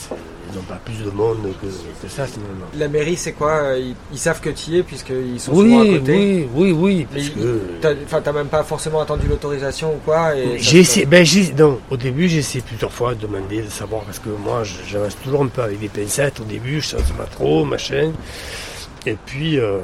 ils 0.50 0.56
n'ont 0.56 0.62
pas 0.62 0.80
plus 0.84 1.04
de 1.04 1.10
monde 1.10 1.38
que, 1.60 1.66
que 1.66 2.10
ça, 2.12 2.26
finalement. 2.26 2.64
La 2.78 2.88
mairie, 2.88 3.16
c'est 3.16 3.32
quoi? 3.32 3.74
Ils, 3.76 3.94
ils 4.12 4.18
savent 4.18 4.40
que 4.40 4.48
tu 4.50 4.70
y 4.70 4.78
es 4.78 4.82
puisqu'ils 4.82 5.38
sont 5.38 5.52
souvent 5.54 5.80
à 5.80 5.82
Oui, 5.82 5.98
côté. 5.98 6.12
oui, 6.14 6.48
oui, 6.54 6.72
oui. 6.72 7.06
Mais 7.12 7.20
Parce 7.20 7.26
il- 7.36 7.92
que 8.10 8.16
T'as 8.20 8.32
même 8.32 8.46
pas 8.48 8.62
forcément 8.64 9.00
attendu 9.02 9.26
l'autorisation 9.28 9.90
ou 9.94 9.98
quoi 10.04 10.32
j'ai 10.56 10.78
essayé, 10.80 11.04
ben 11.04 11.26
non, 11.58 11.78
au 11.90 11.96
début 11.96 12.28
j'ai 12.28 12.38
essayé 12.38 12.64
plusieurs 12.66 12.92
fois 12.92 13.14
de 13.14 13.20
demander 13.26 13.62
de 13.62 13.68
savoir 13.70 14.02
parce 14.02 14.18
que 14.18 14.30
moi 14.30 14.62
j'avance 14.88 15.16
toujours 15.22 15.42
un 15.42 15.48
peu 15.48 15.62
avec 15.62 15.78
des 15.78 15.88
pincettes 15.88 16.40
au 16.40 16.44
début, 16.44 16.80
je 16.80 16.88
sais 16.88 16.96
pas 17.18 17.24
trop, 17.30 17.64
machin. 17.64 18.12
Et 19.04 19.16
puis 19.26 19.58
euh, 19.58 19.80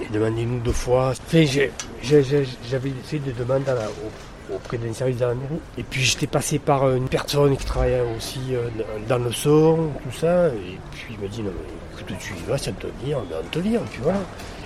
j'ai 0.00 0.08
demandé 0.08 0.42
une 0.42 0.56
ou 0.56 0.60
deux 0.60 0.72
fois. 0.72 1.12
J'avais 1.32 2.92
fait 3.04 3.18
des 3.18 3.32
demandes 3.32 3.68
à 3.68 3.74
la- 3.74 3.88
au- 3.88 4.54
auprès 4.56 4.76
d'un 4.76 4.92
service 4.92 5.16
de 5.16 5.24
la 5.24 5.34
mairie. 5.34 5.60
Et 5.78 5.82
puis 5.82 6.02
j'étais 6.02 6.26
passé 6.26 6.58
par 6.58 6.88
une 6.90 7.08
personne 7.08 7.56
qui 7.56 7.64
travaillait 7.64 8.02
aussi 8.16 8.40
euh, 8.52 8.68
dans 9.08 9.18
le 9.18 9.32
son, 9.32 9.90
tout 10.02 10.16
ça. 10.18 10.48
Et 10.48 10.78
puis 10.92 11.14
il 11.14 11.20
m'a 11.20 11.28
dit 11.28 11.42
non 11.42 11.52
mais 11.56 12.00
écoute 12.02 12.16
tu 12.20 12.34
y 12.34 12.48
vas, 12.48 12.58
ça 12.58 12.72
te 12.72 12.86
ben, 12.86 13.16
on 13.16 13.48
te 13.50 13.58
vire. 13.60 13.80
Et 13.80 13.88
puis. 13.90 14.00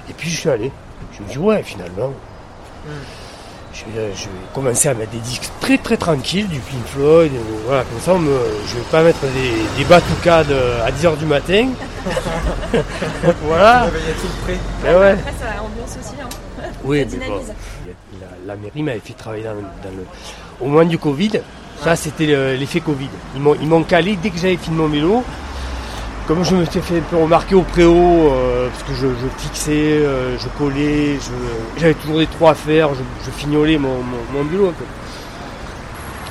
Et 0.08 0.12
puis 0.14 0.30
je 0.30 0.36
suis 0.36 0.48
allé. 0.50 0.70
Je 1.12 1.22
me 1.22 1.28
dis 1.28 1.38
ouais 1.38 1.62
finalement. 1.62 2.12
Vais, 2.86 2.92
je 3.76 4.24
vais 4.24 4.28
commencer 4.54 4.88
à 4.88 4.94
mettre 4.94 5.10
des 5.12 5.18
disques 5.18 5.50
très 5.60 5.78
très 5.78 5.96
tranquilles, 5.96 6.48
du 6.48 6.60
Pink 6.60 6.86
Floyd, 6.86 7.32
euh, 7.34 7.38
voilà, 7.66 7.82
comme 7.84 8.00
ça 8.00 8.14
on 8.14 8.18
me, 8.18 8.38
je 8.68 8.74
vais 8.76 8.84
pas 8.90 9.02
mettre 9.02 9.20
des, 9.22 9.78
des 9.82 9.84
batucades 9.88 10.50
euh, 10.50 10.84
à 10.86 10.90
10h 10.90 11.16
du 11.18 11.26
matin. 11.26 11.68
voilà. 13.42 13.88
Ben 14.82 14.98
ouais. 14.98 15.10
Après, 15.12 15.32
ça 15.38 15.62
ambiance 15.62 15.96
aussi. 16.00 16.14
Hein. 16.22 16.28
Oui, 16.84 17.00
Ça 17.08 17.16
mais 17.18 17.26
bon, 17.26 17.32
dynamise. 17.38 17.52
la, 18.46 18.54
la 18.54 18.56
mairie 18.60 18.82
m'avait 18.82 19.00
fait 19.00 19.12
travailler 19.14 19.44
dans, 19.44 19.54
dans 19.54 19.94
le. 19.96 20.04
Au 20.60 20.66
moment 20.66 20.84
du 20.84 20.98
Covid, 20.98 21.32
ça 21.82 21.96
c'était 21.96 22.26
le- 22.26 22.54
l'effet 22.54 22.80
Covid. 22.80 23.08
Ils 23.34 23.68
m'ont 23.68 23.82
calé 23.82 24.16
dès 24.22 24.30
que 24.30 24.38
j'avais 24.38 24.56
fini 24.56 24.76
mon 24.76 24.88
vélo. 24.88 25.22
Comme 26.26 26.42
je 26.44 26.56
me 26.56 26.64
suis 26.64 26.80
fait 26.80 26.98
un 26.98 27.02
peu 27.02 27.16
remarquer 27.18 27.54
au 27.54 27.62
préau, 27.62 28.32
euh, 28.32 28.68
parce 28.68 28.82
que 28.82 28.94
je, 28.94 29.06
je 29.06 29.28
fixais, 29.38 29.70
euh, 30.02 30.36
je 30.36 30.48
collais, 30.58 31.18
j'avais 31.78 31.94
toujours 31.94 32.18
des 32.18 32.26
trous 32.26 32.48
à 32.48 32.54
faire, 32.54 32.88
je, 32.94 33.00
je 33.24 33.30
fignolais 33.30 33.78
mon, 33.78 33.98
mon, 34.02 34.42
mon 34.42 34.44
peu. 34.44 34.84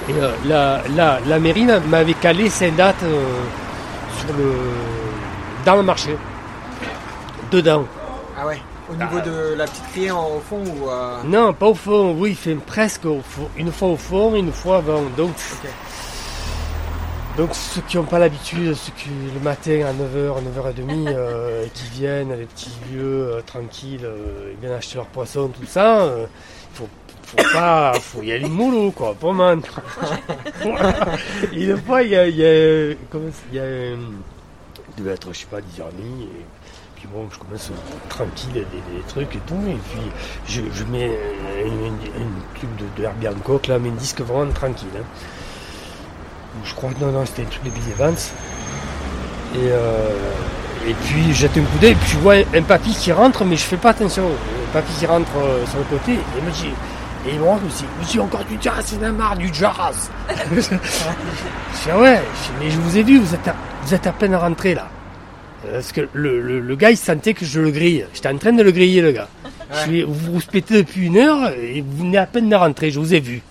Et 0.09 0.13
euh, 0.21 0.31
la, 0.45 0.81
la, 0.95 1.19
la 1.25 1.39
mairie 1.39 1.63
m'a- 1.63 1.79
m'avait 1.79 2.13
calé 2.13 2.49
ces 2.49 2.71
dates 2.71 3.03
euh, 3.03 3.23
sur 4.19 4.35
le, 4.37 4.51
dans 5.65 5.77
le 5.77 5.83
marché. 5.83 6.17
Dedans. 7.51 7.85
Ah 8.37 8.45
ouais? 8.47 8.59
Au 8.91 8.93
niveau 8.95 9.19
de 9.21 9.55
la 9.55 9.63
petite 9.65 9.87
criée 9.93 10.11
en, 10.11 10.25
au 10.25 10.41
fond 10.47 10.61
ou 10.61 10.89
euh, 10.89 11.17
Non, 11.23 11.53
pas 11.53 11.67
au 11.67 11.73
fond, 11.73 12.13
oui, 12.19 12.31
il 12.31 12.35
fait 12.35 12.53
presque 12.55 13.05
au 13.05 13.21
fond. 13.27 13.47
Une 13.55 13.71
fois 13.71 13.87
au 13.87 13.97
fond, 13.97 14.35
une 14.35 14.51
fois 14.51 14.77
avant. 14.77 15.03
Donc. 15.17 15.31
Donc 17.37 17.53
ceux 17.53 17.81
qui 17.81 17.97
n'ont 17.97 18.03
pas 18.03 18.19
l'habitude, 18.19 18.73
ceux 18.75 18.91
qui 18.93 19.09
le 19.33 19.39
matin 19.41 19.81
à 19.85 19.91
9h, 19.93 20.37
9h30, 20.41 21.07
euh, 21.09 21.65
qui 21.73 21.89
viennent, 21.89 22.33
les 22.37 22.45
petits 22.45 22.71
vieux 22.89 23.01
euh, 23.33 23.41
tranquilles, 23.45 24.05
euh, 24.05 24.51
ils 24.53 24.59
viennent 24.61 24.73
acheter 24.77 24.95
leur 24.95 25.07
poisson, 25.07 25.49
tout 25.49 25.65
ça, 25.67 26.03
euh, 26.03 26.25
faut, 26.73 26.87
pas, 27.53 27.93
faut 27.99 28.21
y 28.21 28.31
aller 28.31 28.47
mollo, 28.47 28.91
quoi, 28.91 29.13
pas. 29.15 29.33
Et 31.53 31.63
une 31.65 31.77
fois, 31.77 32.03
il 32.03 32.09
y 32.11 32.15
a, 32.15 32.27
il 32.27 32.35
y 32.37 32.45
a, 32.45 32.91
il 32.91 32.97
y 33.53 33.59
a, 33.59 33.63
euh, 33.63 33.95
il 34.97 35.03
devait 35.03 35.13
être, 35.15 35.33
je 35.33 35.39
sais 35.39 35.45
pas, 35.47 35.59
10h30, 35.59 35.91
et 36.23 36.45
puis 36.95 37.07
bon, 37.13 37.27
je 37.31 37.37
commence 37.37 37.69
euh, 37.69 37.73
tranquille, 38.09 38.53
des, 38.53 38.59
des 38.61 39.01
trucs 39.09 39.35
et 39.35 39.39
tout, 39.45 39.61
et 39.67 39.77
puis 39.91 40.01
je, 40.47 40.61
mets 40.85 41.07
un, 41.07 41.67
un- 41.67 42.21
un 42.23 42.55
truc 42.57 42.69
de, 42.77 43.01
de 43.01 43.07
là, 43.67 43.77
mais 43.79 43.89
un 43.89 43.93
disque 43.93 44.21
vraiment 44.21 44.51
tranquille. 44.53 44.87
hein. 44.97 45.03
Je 46.63 46.73
crois 46.73 46.91
que 46.91 47.03
non, 47.03 47.11
non, 47.11 47.25
c'était 47.25 47.43
un 47.43 47.45
truc 47.45 47.63
de 47.63 47.69
Billy 47.69 47.91
Evans. 47.91 48.15
Et, 49.55 49.57
euh, 49.71 50.09
et 50.87 50.93
puis 50.93 51.23
je 51.29 51.33
jette 51.33 51.57
un 51.57 51.61
coup 51.61 51.77
d'œil, 51.79 51.95
puis 51.95 52.11
je 52.11 52.17
vois 52.17 52.35
un, 52.53 52.61
papy 52.61 52.91
qui 52.93 53.11
rentre, 53.11 53.45
mais 53.45 53.55
je 53.55 53.63
fais 53.63 53.77
pas 53.77 53.91
attention. 53.91 54.23
Un 54.25 54.73
papy 54.73 54.93
qui 54.99 55.05
rentre 55.05 55.31
euh, 55.37 55.65
sur 55.67 55.79
le 55.79 55.85
côté, 55.85 56.13
et 56.13 56.19
il 56.37 56.43
me 56.43 56.51
dit, 56.51 56.73
et 57.27 57.33
il 57.33 57.39
me 57.39 57.45
rentre 57.45 57.65
aussi, 57.65 57.85
monsieur, 57.99 58.21
encore 58.21 58.43
du 58.45 58.57
jazz, 58.61 58.83
c'est 58.83 59.01
la 59.01 59.11
marre 59.11 59.37
du 59.37 59.49
jazz. 59.53 60.09
je 60.51 60.59
dis, 60.59 60.69
ah 61.91 61.99
ouais, 61.99 62.21
mais 62.59 62.69
je 62.69 62.79
vous 62.79 62.97
ai 62.97 63.03
vu, 63.03 63.19
vous 63.19 63.33
êtes 63.33 63.47
à, 63.47 63.55
vous 63.83 63.93
êtes 63.93 64.07
à 64.07 64.11
peine 64.11 64.35
rentré 64.35 64.75
là. 64.75 64.87
Euh, 65.65 65.73
Parce 65.73 65.91
que 65.91 66.01
le, 66.13 66.41
le, 66.41 66.59
le 66.59 66.75
gars, 66.75 66.91
il 66.91 66.97
sentait 66.97 67.33
que 67.33 67.45
je 67.45 67.59
le 67.59 67.71
grille. 67.71 68.05
J'étais 68.13 68.29
en 68.29 68.37
train 68.37 68.53
de 68.53 68.61
le 68.61 68.71
griller, 68.71 69.01
le 69.01 69.11
gars. 69.11 69.27
Je 69.73 69.89
lui 69.89 70.03
vous 70.03 70.13
vous 70.33 70.41
pétez 70.51 70.75
depuis 70.83 71.07
une 71.07 71.17
heure 71.17 71.49
et 71.51 71.81
vous 71.81 72.03
venez 72.03 72.17
à 72.17 72.27
peine 72.27 72.49
de 72.49 72.55
rentrer, 72.55 72.91
je 72.91 72.99
vous 72.99 73.13
ai 73.13 73.19
vu. 73.19 73.41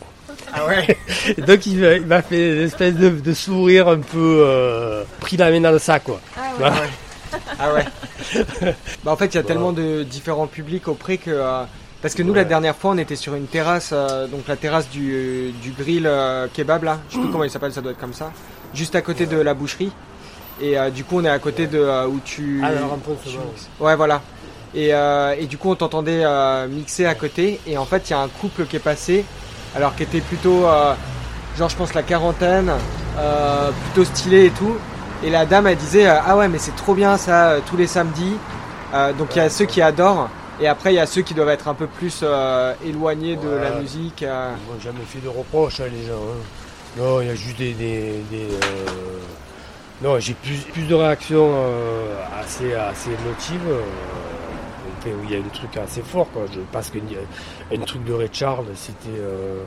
Ah 0.55 0.67
ouais. 0.67 0.99
Donc 1.47 1.67
il 1.67 1.79
m'a- 1.79 1.95
il 1.95 2.07
m'a 2.07 2.23
fait 2.23 2.57
une 2.57 2.63
espèce 2.63 2.95
de, 2.95 3.09
de 3.11 3.33
sourire 3.35 3.89
un 3.89 3.99
peu 3.99 4.43
euh, 4.47 5.03
pris 5.21 5.37
la 5.37 5.51
main 5.51 5.61
dans 5.61 5.73
le 5.73 5.79
sac 5.79 6.05
quoi. 6.05 6.21
Ah 6.37 6.51
ouais. 6.63 7.39
Ah 7.59 7.75
ouais. 7.75 7.85
bah 9.05 9.11
en 9.13 9.17
fait, 9.17 9.27
il 9.27 9.35
y 9.35 9.41
a 9.41 9.43
tellement 9.43 9.73
de 9.73 10.03
différents 10.05 10.47
publics 10.47 10.87
au 10.89 10.95
pré 10.95 11.19
que 11.19 11.31
euh, 11.31 11.63
parce 12.01 12.15
que 12.15 12.23
nous 12.23 12.35
la 12.35 12.43
Ouais. 12.43 12.49
dernière 12.49 12.77
fois, 12.77 12.93
on 12.93 12.99
était 12.99 13.17
sur 13.17 13.35
une 13.35 13.47
terrasse, 13.47 13.91
euh, 13.93 14.27
donc 14.29 14.47
la 14.47 14.57
terrasse 14.57 14.89
du, 14.91 15.53
du 15.63 15.71
grill 15.73 16.07
euh, 16.07 16.47
kebab 16.53 16.85
là. 16.85 16.99
Je 17.09 17.15
sais 17.17 17.21
plus 17.23 17.31
comment 17.31 17.45
il 17.45 17.51
s'appelle, 17.51 17.73
ça 17.73 17.81
doit 17.81 17.93
être 17.93 17.99
comme 18.01 18.13
ça. 18.15 18.31
Juste 18.75 18.95
à 18.95 19.01
côté 19.03 19.27
de 19.27 19.39
la 19.39 19.55
boucherie. 19.55 19.91
Et 20.61 20.79
euh, 20.79 20.91
du 20.91 21.03
coup, 21.03 21.19
on 21.19 21.25
est 21.25 21.29
à 21.31 21.39
côté 21.41 21.67
de 21.67 21.79
euh, 21.79 22.07
où 22.07 22.21
tu. 22.25 22.63
Alors 22.63 22.93
un 22.95 22.99
peu 22.99 23.13
tu- 23.25 23.37
Ouais, 23.83 23.97
voilà. 23.97 24.21
Et, 24.75 24.93
euh, 24.95 25.35
et 25.39 25.47
du 25.47 25.57
coup, 25.59 25.71
on 25.71 25.75
t'entendait 25.77 26.23
euh, 26.25 26.67
mixer 26.69 27.07
à 27.07 27.15
côté. 27.15 27.59
Et 27.67 27.77
en 27.79 27.85
fait, 27.85 28.09
il 28.09 28.13
y 28.13 28.15
a 28.15 28.21
un 28.21 28.29
couple 28.29 28.67
qui 28.67 28.77
est 28.77 28.81
passé, 28.81 29.25
alors 29.77 29.95
qui 29.97 30.03
était 30.05 30.21
plutôt, 30.21 30.67
euh, 30.67 30.95
genre, 31.59 31.69
je 31.69 31.77
pense 31.77 31.95
la 31.95 32.03
quarantaine, 32.03 32.73
euh, 33.19 33.71
plutôt 33.85 34.05
stylé 34.05 34.47
et 34.47 34.51
tout. 34.51 34.77
Et 35.25 35.31
la 35.31 35.47
dame, 35.47 35.67
elle 35.67 35.77
disait, 35.77 36.07
euh, 36.07 36.19
ah 36.27 36.37
ouais, 36.37 36.49
mais 36.49 36.59
c'est 36.59 36.77
trop 36.77 36.95
bien 36.95 37.17
ça, 37.17 37.57
tous 37.67 37.77
les 37.77 37.87
samedis. 37.87 38.37
Donc 39.19 39.35
il 39.35 39.39
y 39.39 39.43
a 39.43 39.51
ceux 39.51 39.65
qui 39.65 39.83
adorent. 39.83 40.29
Et 40.61 40.69
après, 40.69 40.93
il 40.93 40.97
y 40.97 41.01
a 41.01 41.07
ceux 41.07 41.23
qui 41.23 41.35
doivent 41.35 41.49
être 41.49 41.67
un 41.67 41.75
peu 41.75 41.89
plus 41.89 42.25
éloignés 42.87 43.35
de 43.35 43.49
la 43.49 43.81
musique. 43.81 44.21
Ils 44.23 44.83
jamais 44.85 45.05
fait 45.05 45.19
de 45.19 45.29
reproches 45.29 45.81
hein, 45.81 45.87
les 45.93 46.07
gens. 46.07 46.13
hein. 46.15 46.39
Non, 46.97 47.21
il 47.21 47.27
y 47.27 47.31
a 47.31 47.35
juste 47.35 47.59
des. 47.59 47.73
des, 47.73 48.23
des, 48.31 48.47
Non, 50.01 50.21
j'ai 50.21 50.35
plus, 50.35 50.59
plus 50.73 50.83
de 50.85 50.95
réactions 50.95 51.51
assez, 52.41 52.73
assez 52.73 53.11
émotives. 53.11 53.69
Où 55.11 55.25
il 55.25 55.31
y 55.33 55.35
a 55.37 55.39
un 55.39 55.49
truc 55.49 55.77
assez 55.77 56.03
fort 56.03 56.29
quoi. 56.33 56.43
Je 56.53 56.61
pense 56.73 56.91
qu'un 56.91 57.01
un 57.75 57.79
truc 57.85 58.05
de 58.05 58.13
Ray 58.13 58.29
Charles, 58.33 58.67
c'était. 58.75 59.19
euh, 59.19 59.63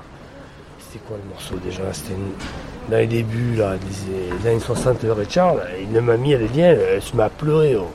C'était 0.80 1.04
quoi 1.06 1.18
le 1.22 1.30
morceau 1.30 1.56
déjà? 1.64 1.92
C'était 1.92 2.14
une- 2.14 2.90
dans 2.90 2.98
les 2.98 3.08
débuts 3.08 3.56
là, 3.58 3.76
des, 3.78 4.38
des 4.38 4.50
années 4.50 4.60
60 4.60 5.04
de 5.06 5.10
Ray 5.12 5.28
Charles. 5.30 5.62
Une 5.82 6.00
mamie 6.00 6.32
elle 6.32 6.46
vient, 6.46 6.70
elle 6.70 7.02
se 7.02 7.16
met 7.16 7.24
à 7.24 7.30
pleurer. 7.30 7.76
oh. 7.76 7.92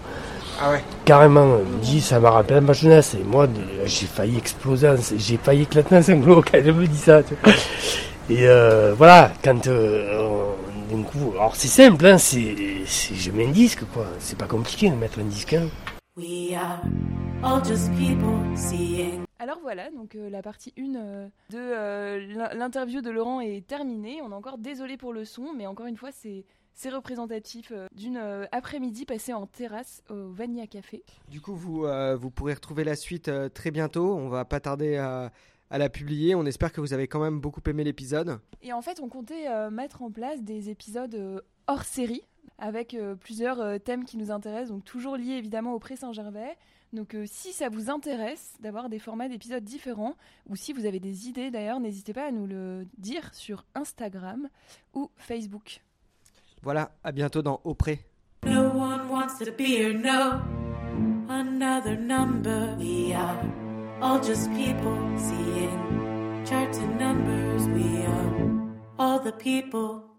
Ah 0.61 0.71
ouais. 0.73 0.85
Carrément, 1.07 1.57
elle 1.59 1.65
me 1.65 1.81
dit 1.83 2.01
ça 2.03 2.21
m'a 2.21 2.31
rappelé 2.31 2.61
ma 2.61 2.75
jeunesse. 2.75 3.15
Et 3.19 3.25
moi, 3.25 3.47
j'ai 3.87 4.07
failli 4.07 4.37
exploser, 4.37 4.91
j'ai 5.17 5.39
failli 5.39 5.63
éclater 5.63 5.97
en 5.97 6.03
sanglots 6.03 6.43
quand 6.53 6.59
elle 6.59 6.75
me 6.75 6.87
dit 6.87 6.99
ça. 6.99 7.23
tu 7.23 7.35
vois. 7.43 7.53
Et 8.29 8.47
euh, 8.47 8.95
voilà, 8.97 9.33
quand 9.43 9.67
euh, 9.69 10.21
on- 10.21 10.95
d'un 10.95 11.03
coup, 11.03 11.33
alors 11.35 11.57
c'est 11.57 11.69
simple, 11.69 12.05
hein, 12.07 12.19
c'est, 12.19 12.55
c'est- 12.87 13.15
je 13.15 13.31
mets 13.31 13.47
un 13.47 13.51
disque 13.51 13.85
quoi. 13.95 14.05
C'est 14.19 14.37
pas 14.37 14.45
compliqué 14.47 14.91
de 14.91 14.97
mettre 14.97 15.19
un 15.21 15.25
disque. 15.25 15.55
Hein. 15.55 15.69
We 16.19 16.53
are 16.55 16.81
all 17.43 17.63
just 17.65 17.91
people 17.97 18.35
seeing. 18.57 19.25
Alors 19.39 19.59
voilà, 19.61 19.91
donc 19.91 20.15
euh, 20.15 20.31
la 20.31 20.43
partie 20.43 20.73
1 20.79 20.95
euh, 20.95 21.27
de 21.51 21.59
euh, 21.59 22.27
l'in- 22.35 22.55
l'interview 22.55 23.01
de 23.01 23.11
Laurent 23.11 23.41
est 23.41 23.67
terminée. 23.67 24.21
On 24.23 24.31
est 24.31 24.35
encore 24.35 24.59
désolé 24.59 24.97
pour 24.97 25.13
le 25.13 25.25
son, 25.25 25.53
mais 25.57 25.67
encore 25.67 25.87
une 25.87 25.97
fois, 25.97 26.11
c'est 26.13 26.45
c'est 26.75 26.89
représentatif 26.89 27.71
euh, 27.73 27.87
d'une 27.95 28.17
euh, 28.17 28.47
après-midi 28.53 29.05
passée 29.05 29.33
en 29.35 29.47
terrasse 29.47 30.03
au 30.09 30.31
Vanilla 30.31 30.67
Café. 30.67 31.03
Du 31.29 31.41
coup, 31.41 31.55
vous, 31.55 31.85
euh, 31.85 32.17
vous 32.17 32.31
pourrez 32.31 32.55
retrouver 32.55 32.85
la 32.85 32.97
suite 32.97 33.29
euh, 33.29 33.49
très 33.49 33.71
bientôt. 33.71 34.15
On 34.15 34.29
va 34.29 34.45
pas 34.47 34.61
tarder 34.61 34.97
à, 34.97 35.33
à 35.71 35.79
la 35.79 35.91
publier. 35.91 36.35
On 36.35 36.47
espère 36.47 36.73
que 36.73 36.81
vous 36.81 36.95
avez 36.95 37.09
quand 37.09 37.21
même 37.21 37.41
beaucoup 37.41 37.61
aimé 37.67 37.85
l'épisode. 37.85 38.39
Et 38.63 38.73
en 38.73 38.81
fait, 38.81 39.01
on 39.03 39.09
comptait 39.09 39.49
euh, 39.49 39.71
mettre 39.71 40.03
en 40.03 40.11
place 40.11 40.43
des 40.43 40.71
épisodes 40.71 41.15
euh, 41.15 41.41
hors 41.67 41.83
série 41.85 42.23
avec 42.59 42.95
euh, 42.95 43.17
plusieurs 43.17 43.61
euh, 43.61 43.79
thèmes 43.79 44.05
qui 44.05 44.17
nous 44.17 44.31
intéressent, 44.31 44.71
donc 44.71 44.85
toujours 44.85 45.17
liés 45.17 45.33
évidemment 45.35 45.75
au 45.75 45.79
Pré 45.79 45.97
Saint-Gervais. 45.97 46.57
Donc 46.93 47.15
euh, 47.15 47.25
si 47.27 47.53
ça 47.53 47.69
vous 47.69 47.91
intéresse 47.91 48.55
d'avoir 48.61 48.89
des 48.89 48.99
formats 48.99 49.29
d'épisodes 49.29 49.65
différents, 49.65 50.15
ou 50.49 50.57
si 50.57 50.73
vous 50.73 50.85
avez 50.85 51.01
des 51.01 51.29
idées 51.29 51.51
d'ailleurs, 51.51 51.81
n'hésitez 51.81 52.13
pas 52.13 52.27
à 52.27 52.31
nous 52.31 52.47
le 52.47 52.87
dire 52.99 53.35
sur 53.35 53.65
Instagram 53.75 54.49
ou 54.95 55.11
Facebook. 55.17 55.81
Voilà, 56.63 56.93
à 57.03 57.13
bientôt 57.13 57.43
dans 57.43 57.61
Auprès. 57.65 58.01
No 58.45 58.71
one 58.71 59.09
wants 59.09 59.39
to 59.39 59.53
be 59.53 59.67
here, 59.67 59.95
no. 59.95 60.41
Another 61.29 61.97
number. 61.97 62.77
We 62.79 63.15
are 63.15 63.39
all 64.03 64.21
just 64.23 64.51
people 64.53 64.99
seeing 65.17 66.45
charts 66.45 66.79
and 66.79 66.99
numbers. 66.99 67.67
We 67.69 68.05
are 68.05 68.63
all 68.99 69.19
the 69.19 69.33
people 69.33 70.12